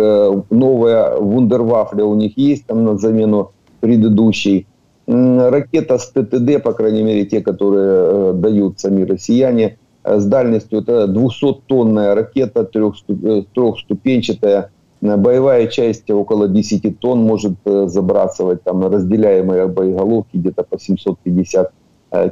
новая 0.50 1.16
вундервафля 1.16 2.04
у 2.04 2.14
них 2.14 2.36
есть 2.36 2.66
там 2.66 2.84
на 2.84 2.98
замену 2.98 3.52
предыдущей. 3.80 4.66
Ракета 5.06 5.98
с 5.98 6.08
ТТД, 6.10 6.62
по 6.62 6.72
крайней 6.72 7.02
мере, 7.02 7.24
те, 7.24 7.40
которые 7.40 8.30
э, 8.30 8.32
дают 8.34 8.78
сами 8.78 9.02
россияне, 9.02 9.76
э, 10.04 10.20
с 10.20 10.24
дальностью 10.24 10.80
это 10.80 11.06
200-тонная 11.06 12.14
ракета, 12.14 12.68
э, 12.72 13.42
трехступенчатая, 13.52 14.70
боевая 15.00 15.66
часть 15.66 16.10
около 16.10 16.48
10 16.48 16.98
тонн 16.98 17.22
может 17.22 17.54
забрасывать, 17.64 18.62
там 18.62 18.86
разделяемые 18.86 19.66
боеголовки 19.66 20.36
где-то 20.36 20.62
по 20.62 20.78
750 20.78 21.72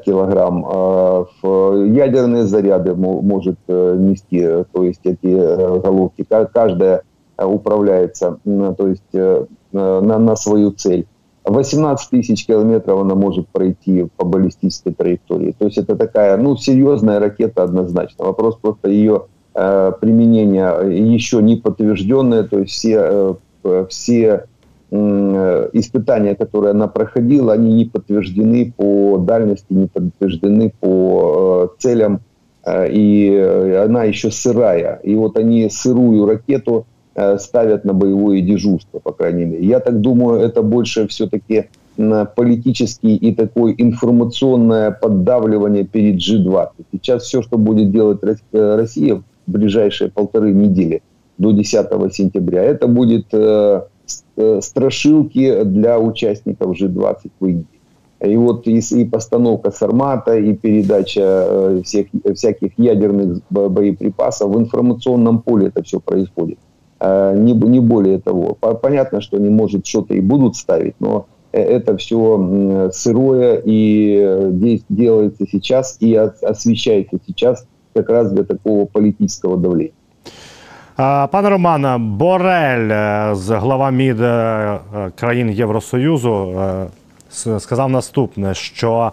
килограмм. 0.04 0.66
Ядерные 1.42 2.44
заряды 2.44 2.94
может 2.94 3.59
нести, 3.68 4.64
то 4.72 4.83
есть 4.83 5.00
эти 5.04 5.81
головки. 5.81 6.26
Каждая 6.52 7.02
управляется, 7.38 8.38
то 8.44 8.88
есть 8.88 9.12
на, 9.72 10.00
на 10.00 10.37
свою 10.37 10.72
цель. 10.72 11.07
18 11.44 12.11
тысяч 12.11 12.46
километров 12.46 13.00
она 13.00 13.14
может 13.14 13.48
пройти 13.48 14.07
по 14.16 14.24
баллистической 14.26 14.92
траектории. 14.92 15.54
То 15.59 15.64
есть 15.66 15.78
это 15.78 15.96
такая, 15.96 16.37
ну, 16.37 16.57
серьезная 16.57 17.20
ракета 17.20 17.62
однозначно. 17.62 18.26
Вопрос 18.26 18.57
просто 18.61 18.90
ее 18.90 19.26
э, 19.59 19.92
применения 20.01 20.68
еще 20.83 21.42
не 21.42 21.57
подтвержденное. 21.57 22.44
То 22.44 22.61
есть 22.61 22.73
все, 22.73 23.37
э, 23.64 23.87
все 23.88 24.44
э, 24.90 25.71
испытания, 25.73 26.35
которые 26.35 26.71
она 26.71 26.87
проходила, 26.87 27.53
они 27.53 27.73
не 27.73 27.85
подтверждены 27.85 28.73
по 28.77 29.18
дальности, 29.18 29.66
не 29.71 29.87
подтверждены 29.87 30.73
по 30.81 31.75
целям. 31.79 32.21
И 32.66 33.79
она 33.83 34.05
еще 34.05 34.31
сырая. 34.31 35.01
И 35.03 35.14
вот 35.14 35.38
они 35.38 35.71
сырую 35.71 36.27
ракету 36.27 36.85
ставят 37.38 37.87
на 37.87 37.94
боевое 37.94 38.42
дежурство, 38.42 38.99
по 38.99 39.12
крайней 39.12 39.47
мере. 39.47 39.64
Я 39.64 39.81
так 39.81 40.03
думаю, 40.03 40.40
это 40.40 40.61
больше 40.61 41.07
все-таки 41.09 41.68
политический 41.97 43.16
и 43.16 43.35
такое 43.35 43.75
информационное 43.79 44.90
поддавливание 44.90 45.85
перед 45.85 46.16
G20. 46.16 46.68
Сейчас 46.92 47.23
все, 47.23 47.40
что 47.40 47.57
будет 47.57 47.90
делать 47.90 48.21
Россия 48.53 49.23
ближайшие 49.48 50.11
полторы 50.11 50.52
недели 50.52 51.02
до 51.38 51.52
10 51.52 51.87
сентября, 52.14 52.62
это 52.64 52.87
будет 52.87 53.26
э, 53.32 53.82
страшилки 54.61 55.64
для 55.64 55.98
участников 55.98 56.80
G20 56.80 57.30
в 57.40 57.46
Индии. 57.46 57.66
И 58.20 58.37
вот 58.37 58.66
и, 58.66 58.78
и 58.78 59.04
постановка 59.04 59.70
Сармата, 59.70 60.37
и 60.37 60.52
передача 60.52 61.80
всех, 61.84 62.08
всяких 62.34 62.72
ядерных 62.76 63.40
боеприпасов 63.48 64.50
в 64.50 64.58
информационном 64.58 65.40
поле 65.40 65.68
это 65.68 65.84
все 65.84 66.00
происходит. 66.00 66.58
Э, 67.00 67.34
не, 67.37 67.52
не 67.52 67.80
более 67.80 68.18
того. 68.18 68.54
Понятно, 68.54 69.20
что 69.20 69.37
они, 69.37 69.48
может, 69.48 69.87
что-то 69.87 70.14
и 70.14 70.20
будут 70.20 70.56
ставить, 70.56 70.94
но 70.98 71.26
э, 71.52 71.62
это 71.62 71.96
все 71.96 72.90
сырое 72.92 73.62
и 73.64 74.80
делается 74.88 75.46
сейчас 75.50 75.96
и 76.00 76.14
освещается 76.14 77.18
сейчас 77.24 77.66
как 78.02 78.11
раз 78.11 78.32
для 78.32 78.44
такого 78.44 78.87
политического 78.87 79.56
давления. 79.56 79.92
Пане 80.96 81.48
Романе, 81.48 81.98
Борель, 81.98 83.34
з 83.34 83.50
глава 83.50 83.90
МІД 83.90 84.18
країн 85.14 85.50
Євросоюзу, 85.50 86.54
сказав 87.58 87.90
наступне: 87.90 88.54
що 88.54 89.12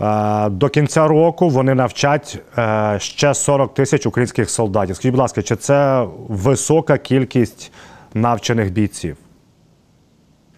Е, 0.00 0.48
до 0.48 0.68
кінця 0.68 1.08
року 1.08 1.48
вони 1.48 1.74
навчать 1.74 2.38
е, 2.58 2.96
ще 3.00 3.34
40 3.34 3.74
тисяч 3.74 4.06
українських 4.06 4.50
солдатів. 4.50 4.96
Скажіть, 4.96 5.12
будь 5.12 5.20
ласка, 5.20 5.42
чи 5.42 5.56
це 5.56 6.06
висока 6.28 6.98
кількість 6.98 7.72
навчених 8.14 8.72
бійців? 8.72 9.16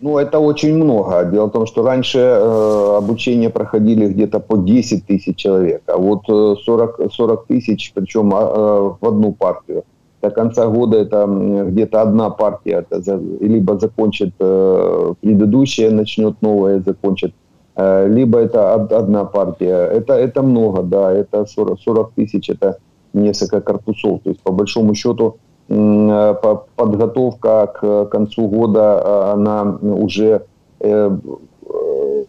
Ну, 0.05 0.19
это 0.19 0.39
очень 0.39 0.75
много. 0.77 1.25
Дело 1.25 1.47
в 1.47 1.53
том, 1.53 1.67
что 1.67 1.83
раньше 1.83 2.19
э, 2.19 2.97
обучение 2.99 3.49
проходили 3.49 4.07
где-то 4.09 4.41
по 4.41 4.57
10 4.57 5.07
тысяч 5.07 5.37
человек, 5.37 5.83
а 5.87 5.97
вот 5.97 6.27
40, 6.27 7.13
40 7.13 7.47
тысяч, 7.47 7.93
причем 7.95 8.33
э, 8.35 8.97
в 9.01 9.07
одну 9.07 9.33
партию. 9.33 9.85
До 10.23 10.31
конца 10.31 10.67
года 10.67 10.99
это 10.99 11.27
где-то 11.71 12.03
одна 12.03 12.31
партия, 12.31 12.85
это 12.91 13.21
либо 13.41 13.79
закончит 13.79 14.35
э, 14.41 15.15
предыдущая, 15.21 15.91
начнет 15.91 16.43
новая, 16.43 16.81
закончит 16.81 17.33
Э, 17.77 18.07
либо 18.09 18.39
это 18.39 18.75
одна 18.75 19.25
партия. 19.25 19.75
Это, 19.75 20.15
это 20.15 20.43
много, 20.43 20.83
да, 20.83 21.13
это 21.13 21.45
40, 21.47 21.81
40 21.81 22.13
тысяч, 22.13 22.51
это 22.51 22.79
несколько 23.13 23.61
корпусов. 23.61 24.21
То 24.23 24.31
есть, 24.31 24.43
по 24.43 24.53
большому 24.53 24.95
счету, 24.95 25.27
э, 25.27 25.54
подготовка 25.69 27.67
к 27.67 28.05
концу 28.07 28.49
года, 28.49 29.03
э, 29.05 29.33
она 29.33 29.79
уже 29.81 30.43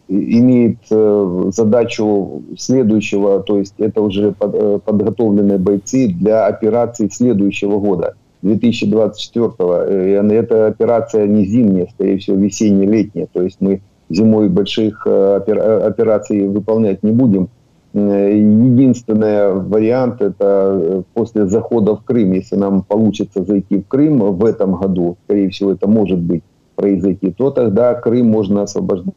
имеет 0.08 0.78
задачу 0.88 2.44
следующего, 2.58 3.42
то 3.42 3.58
есть 3.58 3.74
это 3.80 4.02
уже 4.02 4.32
подготовленные 4.32 5.58
бойцы 5.58 6.08
для 6.08 6.46
операций 6.46 7.10
следующего 7.12 7.80
года, 7.80 8.16
2024. 8.42 9.52
И 9.90 10.34
эта 10.34 10.68
операция 10.68 11.28
не 11.28 11.46
зимняя, 11.46 11.88
скорее 11.92 12.18
всего, 12.20 12.38
весенне-летняя. 12.38 13.28
То 13.34 13.42
есть 13.42 13.58
мы 13.60 13.82
зимой 14.10 14.50
больших 14.50 15.04
э, 15.06 15.42
э, 15.46 15.88
операций 15.88 16.48
выполнять 16.48 17.04
не 17.04 17.12
будем. 17.12 17.50
Э, 17.96 18.38
единственный 18.38 19.54
вариант– 19.54 20.16
это 20.22 21.04
после 21.14 21.48
захода 21.48 21.96
в 21.96 22.04
Крым. 22.04 22.34
Если 22.34 22.56
нам 22.56 22.84
получится 22.84 23.44
зайти 23.44 23.80
в 23.80 23.88
Крым 23.88 24.20
в 24.20 24.46
этом 24.46 24.76
году, 24.76 25.18
скорее 25.24 25.50
всего, 25.50 25.72
это 25.72 25.88
может 25.88 26.20
быть 26.20 26.44
произойти, 26.76 27.32
то 27.32 27.52
тогда 27.52 27.94
Крым 27.96 28.28
можно 28.28 28.64
освобождать 28.64 29.14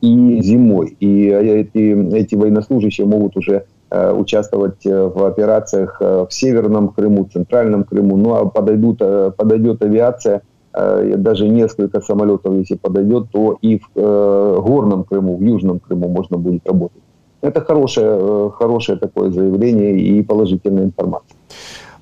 и 0.00 0.40
зимой. 0.42 0.96
И 1.00 1.26
эти, 1.26 2.14
эти 2.14 2.34
военнослужащие 2.34 3.06
могут 3.06 3.36
уже 3.36 3.66
участвовать 3.90 4.84
в 4.84 5.26
операциях 5.26 6.00
в 6.00 6.28
Северном 6.30 6.88
Крыму, 6.88 7.24
в 7.24 7.32
Центральном 7.32 7.84
Крыму. 7.84 8.16
Ну 8.16 8.34
а 8.34 8.46
подойдут, 8.46 8.98
подойдет 9.36 9.82
авиация– 9.82 10.42
Э, 10.74 11.16
даже 11.16 11.48
несколько 11.48 12.00
самолетов, 12.00 12.54
если 12.54 12.76
подойдет, 12.76 13.30
то 13.30 13.58
и 13.60 13.78
в 13.78 13.90
э, 13.94 14.60
горном 14.60 15.04
Крыму, 15.04 15.36
в 15.36 15.42
Южном 15.42 15.80
Крыму 15.80 16.08
можно 16.08 16.38
будет 16.38 16.66
работать. 16.66 17.02
Это 17.42 17.60
хорошее, 17.60 18.06
э, 18.06 18.50
хорошее 18.50 18.98
такое 18.98 19.30
заявление 19.30 20.18
і 20.18 20.22
положительная 20.22 20.84
информация. 20.84 21.36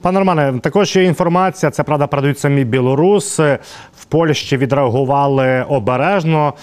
Пане 0.03 0.19
Романе, 0.19 0.61
також 0.63 0.97
є 0.97 1.05
інформація. 1.05 1.71
Це 1.71 1.83
правда 1.83 2.07
продають 2.07 2.39
самі 2.39 2.65
білоруси 2.65 3.59
в 3.97 4.05
Польщі 4.05 4.57
відреагували 4.57 5.65
обережно. 5.69 6.55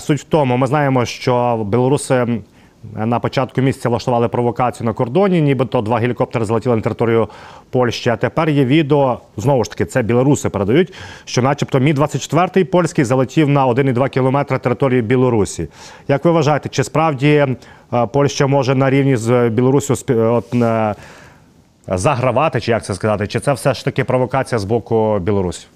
Суть 0.00 0.20
в 0.20 0.24
тому, 0.24 0.56
ми 0.56 0.66
знаємо, 0.66 1.04
що 1.04 1.64
білоруси 1.70 2.26
на 2.94 3.18
початку 3.18 3.60
місяця 3.60 3.88
влаштували 3.88 4.28
провокацію 4.28 4.86
на 4.86 4.92
кордоні, 4.92 5.40
нібито 5.40 5.80
два 5.80 5.98
гелікоптери 5.98 6.44
залетіли 6.44 6.76
на 6.76 6.82
територію 6.82 7.28
Польщі. 7.70 8.10
А 8.10 8.16
тепер 8.16 8.48
є 8.48 8.64
відео 8.64 9.20
знову 9.36 9.64
ж 9.64 9.70
таки, 9.70 9.84
це 9.84 10.02
білоруси 10.02 10.48
передають, 10.48 10.94
що, 11.24 11.42
начебто, 11.42 11.80
мі 11.80 11.92
24 11.92 12.64
польський 12.64 13.04
залетів 13.04 13.48
на 13.48 13.66
1,2 13.66 14.08
кілометри 14.08 14.58
території 14.58 15.02
Білорусі. 15.02 15.68
Як 16.08 16.24
ви 16.24 16.30
вважаєте, 16.30 16.68
чи 16.68 16.84
справді 16.84 17.28
е, 17.28 17.56
Польща 18.12 18.46
може 18.46 18.74
на 18.74 18.90
рівні 18.90 19.16
з 19.16 19.48
Білорусі 19.48 19.92
от, 20.14 20.54
е, 20.54 20.94
загравати, 21.88 22.60
чи 22.60 22.70
як 22.70 22.84
це 22.84 22.94
сказати? 22.94 23.26
Чи 23.26 23.40
це 23.40 23.52
все 23.52 23.74
ж 23.74 23.84
таки 23.84 24.04
провокація 24.04 24.58
з 24.58 24.64
боку 24.64 25.18
Білорусі? 25.18 25.66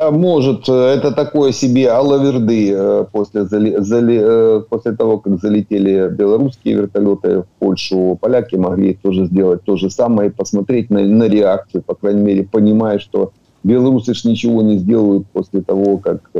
Может, 0.00 0.68
это 0.68 1.12
такое 1.12 1.52
себе 1.52 1.90
алаверды 1.90 3.04
после, 3.12 3.44
зали, 3.44 3.76
зали, 3.78 4.62
после 4.68 4.92
того, 4.92 5.18
как 5.18 5.40
залетели 5.40 6.08
белорусские 6.08 6.74
вертолеты 6.74 7.42
в 7.42 7.46
Польшу. 7.58 8.16
Поляки 8.20 8.54
могли 8.54 8.94
тоже 8.94 9.26
сделать 9.26 9.62
то 9.64 9.76
же 9.76 9.90
самое 9.90 10.30
и 10.30 10.32
посмотреть 10.32 10.90
на, 10.90 11.00
на 11.00 11.24
реакцию, 11.24 11.82
по 11.82 11.94
крайней 11.94 12.22
мере, 12.22 12.44
понимая, 12.44 13.00
что 13.00 13.32
белорусы 13.64 14.14
ж 14.14 14.24
ничего 14.24 14.62
не 14.62 14.78
сделают 14.78 15.26
после 15.32 15.62
того, 15.62 15.98
как 15.98 16.30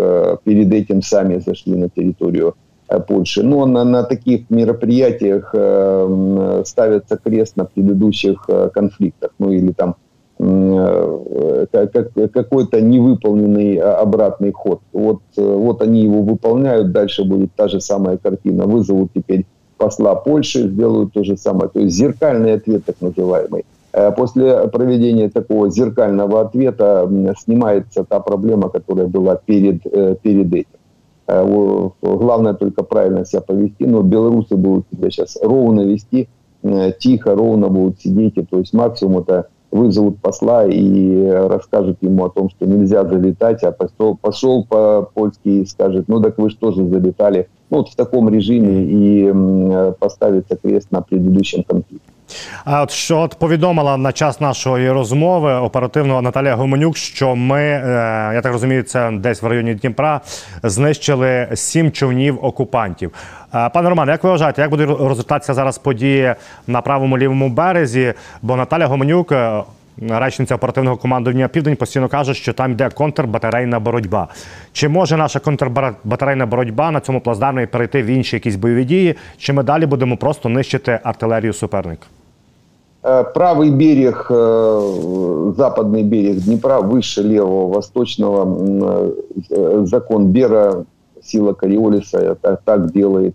перед 0.45 0.73
этим 0.73 1.03
сами 1.03 1.39
зашли 1.39 1.75
на 1.75 1.89
территорию 1.89 2.55
Польши. 3.09 3.43
Но 3.43 3.67
на, 3.67 3.83
на 3.83 4.05
таких 4.05 4.51
мероприятиях 4.51 5.49
ставится 6.65 7.17
крест 7.17 7.57
на 7.57 7.65
предыдущих 7.65 8.49
конфликтах, 8.73 9.33
ну 9.39 9.51
или 9.51 9.73
там 9.73 9.97
Э, 10.08 10.08
какой-то 12.33 12.81
невыполненный 12.81 13.77
обратный 13.79 14.53
ход. 14.53 14.81
Вот, 14.93 15.19
э, 15.37 15.43
вот 15.43 15.83
они 15.83 16.03
его 16.03 16.23
выполняют, 16.23 16.93
дальше 16.93 17.25
будет 17.25 17.53
та 17.57 17.67
же 17.69 17.81
самая 17.81 18.19
картина. 18.19 18.67
Вызовут 18.67 19.11
теперь 19.15 19.47
посла 19.77 20.15
Польши, 20.15 20.69
сделают 20.69 21.13
то 21.13 21.25
же 21.25 21.37
самое. 21.37 21.69
То 21.69 21.81
есть 21.81 21.97
зеркальный 21.97 22.55
ответ 22.55 22.85
так 22.85 22.97
называемый. 23.01 23.65
Э, 23.93 24.13
после 24.13 24.69
проведения 24.69 25.29
такого 25.29 25.71
зеркального 25.71 26.43
ответа 26.43 27.11
снимается 27.39 28.05
та 28.05 28.21
проблема, 28.21 28.69
которая 28.69 29.09
была 29.09 29.35
перед, 29.35 29.83
перед 30.23 30.55
этим. 30.55 30.79
Главное 32.01 32.55
только 32.55 32.83
правильно 32.85 33.25
себя 33.27 33.43
повести, 33.43 33.85
но 33.85 34.03
белорусы 34.03 34.57
будут 34.57 34.87
себя 34.91 35.11
сейчас 35.11 35.37
ровно 35.43 35.83
вести, 35.83 36.29
тихо, 36.99 37.35
ровно 37.35 37.69
будут 37.69 38.01
сидеть, 38.01 38.39
и, 38.39 38.43
то 38.43 38.59
есть 38.59 38.73
максимум 38.73 39.19
это 39.19 39.49
вызовут 39.71 40.19
посла 40.21 40.67
и 40.67 41.27
расскажут 41.27 41.99
ему 42.01 42.25
о 42.25 42.31
том, 42.31 42.51
что 42.51 42.67
нельзя 42.67 43.05
залетать, 43.05 43.63
а 43.65 43.73
посол, 43.73 44.17
посол 44.17 44.65
по-польски 44.65 45.65
скажет, 45.65 46.09
ну 46.09 46.21
так 46.21 46.39
вы 46.39 46.51
же 46.51 46.57
тоже 46.57 46.87
залетали. 46.87 47.49
Ну, 47.71 47.79
вот 47.79 47.91
в 47.91 47.97
таком 47.97 48.31
режиме 48.31 48.83
и 48.85 49.93
поставится 49.99 50.57
крест 50.57 50.91
на 50.91 51.03
предыдущем 51.03 51.65
конфликте. 51.65 52.11
А 52.65 52.83
от 52.83 52.91
що 52.91 53.19
от 53.19 53.35
повідомила 53.35 53.97
на 53.97 54.13
час 54.13 54.41
нашої 54.41 54.91
розмови 54.91 55.53
оперативно 55.53 56.23
Наталія 56.23 56.55
Гуменюк, 56.55 56.97
що 56.97 57.37
ми, 57.37 57.61
е, 57.61 57.83
я 58.35 58.41
так 58.41 58.53
розумію, 58.53 58.83
це 58.83 59.11
десь 59.11 59.43
в 59.43 59.47
районі 59.47 59.75
Дніпра 59.75 60.21
знищили 60.63 61.49
сім 61.55 61.93
човнів 61.93 62.45
окупантів. 62.45 63.13
Е, 63.55 63.69
пане 63.69 63.89
Романе, 63.89 64.13
як 64.13 64.25
ви 64.25 64.31
вважаєте, 64.31 64.61
як 64.63 64.71
буде 64.71 64.87
розвертатися 64.87 65.55
зараз 65.55 65.79
події 65.79 66.35
на 66.67 66.81
правому 66.81 67.19
лівому 67.19 67.49
березі? 67.49 68.15
Бо 68.43 68.57
Наталя 68.57 68.87
Гуменюк, 68.87 69.33
е, 69.33 69.63
речниця 70.09 70.55
оперативного 70.55 70.97
командування 70.97 71.49
Південь, 71.49 71.77
постійно 71.77 72.09
каже, 72.09 72.35
що 72.35 72.53
там 72.53 72.73
йде 72.73 72.91
контрбатарейна 72.91 73.81
боротьба. 73.81 74.29
Чи 74.73 74.89
може 74.89 75.17
наша 75.17 75.41
контрбатарейна 75.41 76.47
боротьба 76.47 76.91
на 76.91 77.01
цьому 77.01 77.21
плацдармі 77.21 77.67
перейти 77.67 78.03
в 78.03 78.07
інші 78.07 78.37
якісь 78.37 78.57
бойові 78.57 78.85
дії? 78.85 79.15
Чи 79.39 79.53
ми 79.53 79.63
далі 79.63 79.87
будемо 79.87 80.17
просто 80.17 80.49
нищити 80.49 81.01
артилерію 81.05 81.53
суперника? 81.53 82.07
Э, 83.03 83.25
правый 83.33 83.71
берег, 83.71 84.27
э, 84.29 85.53
западный 85.57 86.03
берег 86.03 86.39
Днепра 86.39 86.81
выше 86.81 87.23
левого, 87.23 87.73
восточного. 87.73 89.15
Э, 89.51 89.85
закон 89.85 90.33
Бера, 90.33 90.85
сила 91.23 91.53
Кориолиса 91.53 92.37
так, 92.41 92.63
так 92.65 92.93
делает. 92.93 93.35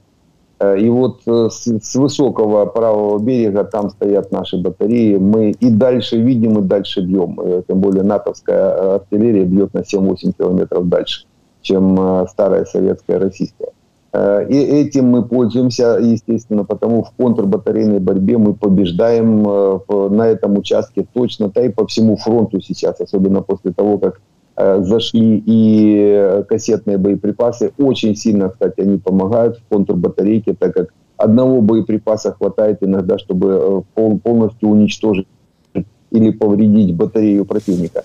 И 0.79 0.87
вот 0.87 1.23
с, 1.25 1.95
высокого 1.95 2.65
правого 2.65 3.19
берега 3.19 3.65
там 3.65 3.89
стоят 3.89 4.31
наши 4.31 4.57
батареи. 4.57 5.17
Мы 5.17 5.51
и 5.51 5.69
дальше 5.69 6.17
видим, 6.17 6.59
и 6.59 6.61
дальше 6.61 7.01
бьем. 7.01 7.37
Тем 7.67 7.79
более 7.81 8.03
натовская 8.03 8.95
артиллерия 8.95 9.43
бьет 9.43 9.73
на 9.73 9.79
7-8 9.79 10.33
километров 10.37 10.87
дальше, 10.87 11.25
чем 11.61 12.25
старая 12.29 12.63
советская 12.63 13.19
российская. 13.19 13.71
Э, 14.13 14.45
и 14.47 14.55
этим 14.55 15.05
мы 15.07 15.23
пользуемся, 15.23 15.97
естественно, 15.99 16.63
потому 16.63 17.03
в 17.03 17.11
контрбатарейной 17.17 17.99
борьбе 17.99 18.37
мы 18.37 18.53
побеждаем 18.53 19.43
э, 19.47 20.09
на 20.09 20.27
этом 20.27 20.57
участке 20.57 21.05
точно, 21.13 21.49
да 21.49 21.65
и 21.65 21.69
по 21.69 21.87
всему 21.87 22.15
фронту 22.15 22.61
сейчас, 22.61 23.01
особенно 23.01 23.41
после 23.41 23.73
того, 23.73 23.97
как 23.97 24.21
э, 24.55 24.83
зашли 24.83 25.43
и 25.45 26.43
кассетные 26.47 26.99
боеприпасы. 26.99 27.71
Очень 27.79 28.15
сильно, 28.15 28.49
кстати, 28.49 28.81
они 28.81 28.99
помогают 28.99 29.57
в 29.57 29.73
контрбатарейке, 29.73 30.53
так 30.53 30.75
как 30.75 30.93
одного 31.17 31.61
боеприпаса 31.61 32.33
хватает 32.33 32.83
иногда, 32.83 33.17
чтобы 33.17 33.83
полностью 33.95 34.69
уничтожить 34.69 35.27
или 36.11 36.31
повредить 36.31 36.95
батарею 36.95 37.45
противника. 37.45 38.03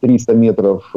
300 0.00 0.34
метров 0.34 0.90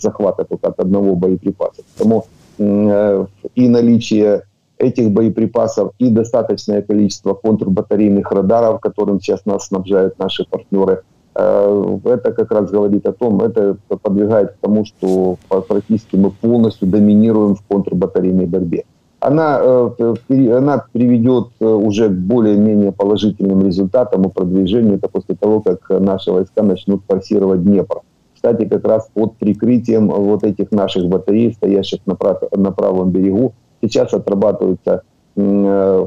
захвата 0.00 0.44
только 0.44 0.68
от 0.68 0.80
одного 0.80 1.14
боеприпаса. 1.14 1.82
Поэтому 1.96 2.24
и 2.58 3.68
наличие 3.68 4.42
этих 4.78 5.10
боеприпасов 5.10 5.92
и 5.98 6.10
достаточное 6.10 6.82
количество 6.82 7.34
контрбатарейных 7.34 8.30
радаров, 8.30 8.80
которым 8.80 9.20
сейчас 9.20 9.46
нас 9.46 9.68
снабжают 9.68 10.18
наши 10.18 10.44
партнеры, 10.44 11.02
э, 11.34 11.98
это 12.04 12.32
как 12.32 12.50
раз 12.50 12.70
говорит 12.70 13.06
о 13.06 13.12
том, 13.12 13.40
это 13.40 13.76
подвигает 13.88 14.52
к 14.52 14.56
тому, 14.60 14.84
что 14.84 15.38
практически 15.48 16.16
мы 16.16 16.30
полностью 16.30 16.88
доминируем 16.88 17.54
в 17.54 17.62
контрбатарейной 17.62 18.46
борьбе. 18.46 18.84
Она, 19.20 19.60
э, 19.60 20.16
она 20.28 20.84
приведет 20.92 21.48
уже 21.60 22.10
к 22.10 22.12
более-менее 22.12 22.92
положительным 22.92 23.64
результатам 23.64 24.24
и 24.24 24.30
продвижению, 24.30 24.96
это 24.96 25.08
после 25.08 25.34
того, 25.34 25.60
как 25.60 25.88
наши 25.88 26.30
войска 26.30 26.62
начнут 26.62 27.02
форсировать 27.08 27.64
Днепр 27.64 28.02
кстати, 28.46 28.68
как 28.68 28.86
раз 28.86 29.08
под 29.12 29.36
прикрытием 29.38 30.08
вот 30.08 30.44
этих 30.44 30.70
наших 30.70 31.08
батарей, 31.08 31.52
стоящих 31.52 31.98
на, 32.06 32.14
прав, 32.14 32.42
на 32.52 32.70
правом 32.70 33.10
берегу, 33.10 33.54
сейчас 33.82 34.14
отрабатывается 34.14 35.02
э, 35.34 36.06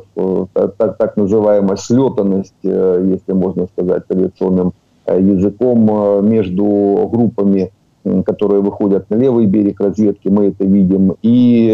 так, 0.77 0.97
так 0.97 1.17
называемая 1.17 1.75
слетанность, 1.75 2.53
э, 2.63 3.05
если 3.11 3.33
можно 3.33 3.67
сказать 3.67 4.03
авиационным 4.09 4.71
э, 5.05 5.19
языком, 5.19 6.25
между 6.25 7.09
группами, 7.11 7.71
которые 8.25 8.61
выходят 8.61 9.09
на 9.09 9.15
левый 9.15 9.45
берег 9.45 9.81
разведки, 9.81 10.29
мы 10.29 10.47
это 10.47 10.63
видим, 10.63 11.15
и 11.21 11.69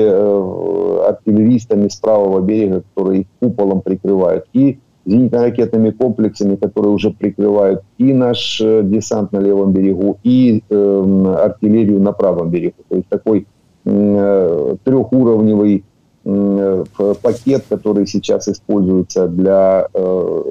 артиллеристами 1.08 1.88
с 1.88 1.96
правого 1.98 2.42
берега, 2.42 2.82
которые 2.82 3.22
их 3.22 3.28
куполом 3.40 3.82
прикрывают. 3.82 4.46
И 4.54 4.80
зенитно-ракетными 5.06 5.92
комплексами, 5.92 6.56
которые 6.56 6.92
уже 6.94 7.12
прикрывают 7.12 7.84
и 7.98 8.14
наш 8.14 8.60
э, 8.62 8.82
десант 8.84 9.32
на 9.32 9.40
левом 9.40 9.72
берегу, 9.72 10.18
и 10.24 10.64
э, 10.70 11.36
артиллерию 11.38 12.02
на 12.02 12.12
правом 12.12 12.50
берегу. 12.50 12.84
То 12.90 12.96
есть 12.96 13.08
такой 13.08 13.48
э, 13.86 14.76
трехуровневый 14.84 15.84
э, 16.24 16.84
пакет, 17.22 17.66
который 17.70 18.08
сейчас 18.08 18.48
используется 18.48 19.28
для 19.28 19.88
э, 19.94 20.42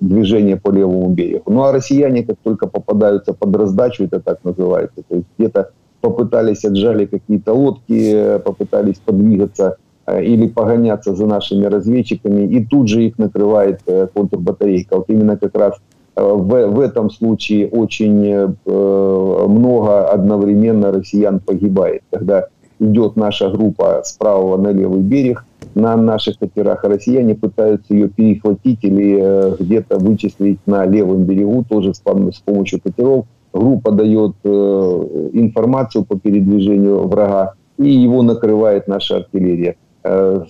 движения 0.00 0.56
по 0.56 0.70
левому 0.70 1.08
берегу. 1.10 1.52
Ну 1.52 1.62
а 1.62 1.72
россияне, 1.72 2.24
как 2.24 2.36
только 2.42 2.66
попадаются 2.66 3.32
под 3.32 3.54
раздачу, 3.56 4.04
это 4.04 4.20
так 4.20 4.42
называется, 4.44 5.02
то 5.08 5.16
есть 5.16 5.26
где-то 5.38 5.70
попытались 6.00 6.64
отжали 6.64 7.06
какие-то 7.06 7.54
лодки, 7.54 8.38
попытались 8.44 8.98
подвигаться 8.98 9.78
Э, 9.93 9.93
или 10.12 10.48
погоняться 10.48 11.14
за 11.14 11.26
нашими 11.26 11.64
разведчиками, 11.64 12.42
и 12.42 12.64
тут 12.64 12.88
же 12.88 13.04
их 13.04 13.18
накрывает 13.18 13.80
э, 13.86 14.06
контрбатарейка. 14.14 14.96
Вот 14.96 15.08
именно 15.08 15.36
как 15.36 15.56
раз 15.56 15.74
э, 16.16 16.22
в, 16.22 16.66
в 16.68 16.80
этом 16.80 17.10
случае 17.10 17.68
очень 17.68 18.56
много 18.64 20.08
одновременно 20.08 20.92
россиян 20.92 21.40
погибает, 21.40 22.02
когда 22.10 22.48
идет 22.80 23.16
наша 23.16 23.50
группа 23.50 24.02
с 24.04 24.12
правого 24.12 24.56
на 24.56 24.72
левый 24.72 25.00
берег 25.00 25.44
на 25.74 25.96
наших 25.96 26.38
катерах, 26.38 26.84
россияне 26.84 27.34
пытаются 27.34 27.94
ее 27.94 28.08
перехватить 28.08 28.80
или 28.82 29.56
где-то 29.58 29.98
вычислить 29.98 30.58
на 30.66 30.84
левом 30.84 31.24
берегу, 31.24 31.64
тоже 31.68 31.94
с, 31.94 31.98
с 31.98 32.40
помощью 32.44 32.80
катеров. 32.80 33.24
Группа 33.52 33.90
дает 33.92 34.34
информацию 34.44 36.04
по 36.04 36.18
передвижению 36.18 37.06
врага, 37.08 37.54
и 37.78 37.88
его 37.88 38.22
накрывает 38.22 38.88
наша 38.88 39.16
артиллерия. 39.16 39.76
Э, 40.03 40.45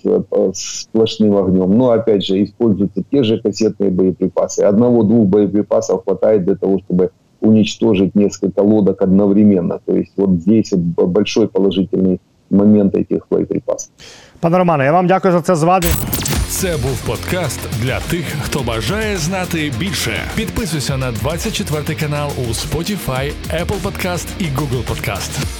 сплошным 0.53 1.35
огнем. 1.35 1.77
Но, 1.77 1.89
опять 1.89 2.23
же, 2.23 2.43
используются 2.43 3.03
те 3.12 3.23
же 3.23 3.41
кассетные 3.41 3.89
боеприпасы. 3.89 4.59
Одного-двух 4.59 5.27
боеприпасов 5.27 6.03
хватает 6.03 6.45
для 6.45 6.55
того, 6.55 6.79
чтобы 6.79 7.09
уничтожить 7.41 8.15
несколько 8.15 8.59
лодок 8.59 9.01
одновременно. 9.01 9.79
То 9.85 9.95
есть 9.95 10.12
вот 10.17 10.41
здесь 10.41 10.71
вот 10.71 11.07
большой 11.07 11.47
положительный 11.47 12.19
момент 12.51 12.95
этих 12.95 13.27
боеприпасов. 13.31 13.89
Пане 14.39 14.57
Романе, 14.57 14.83
я 14.83 14.91
вам 14.91 15.07
дякую 15.07 15.33
за 15.33 15.41
це 15.41 15.55
зведення. 15.55 15.93
Це 16.49 16.77
був 16.77 17.01
подкаст 17.07 17.59
для 17.81 17.99
тих, 17.99 18.25
хто 18.41 18.59
бажає 18.59 19.17
знати 19.17 19.71
більше. 19.79 20.12
Підписуйся 20.35 20.97
на 20.97 21.12
24 21.12 21.99
канал 21.99 22.29
у 22.38 22.51
Spotify, 22.51 23.31
Apple 23.51 23.81
Podcast 23.83 24.27
і 24.39 24.43
Google 24.43 24.83
Podcast. 24.89 25.59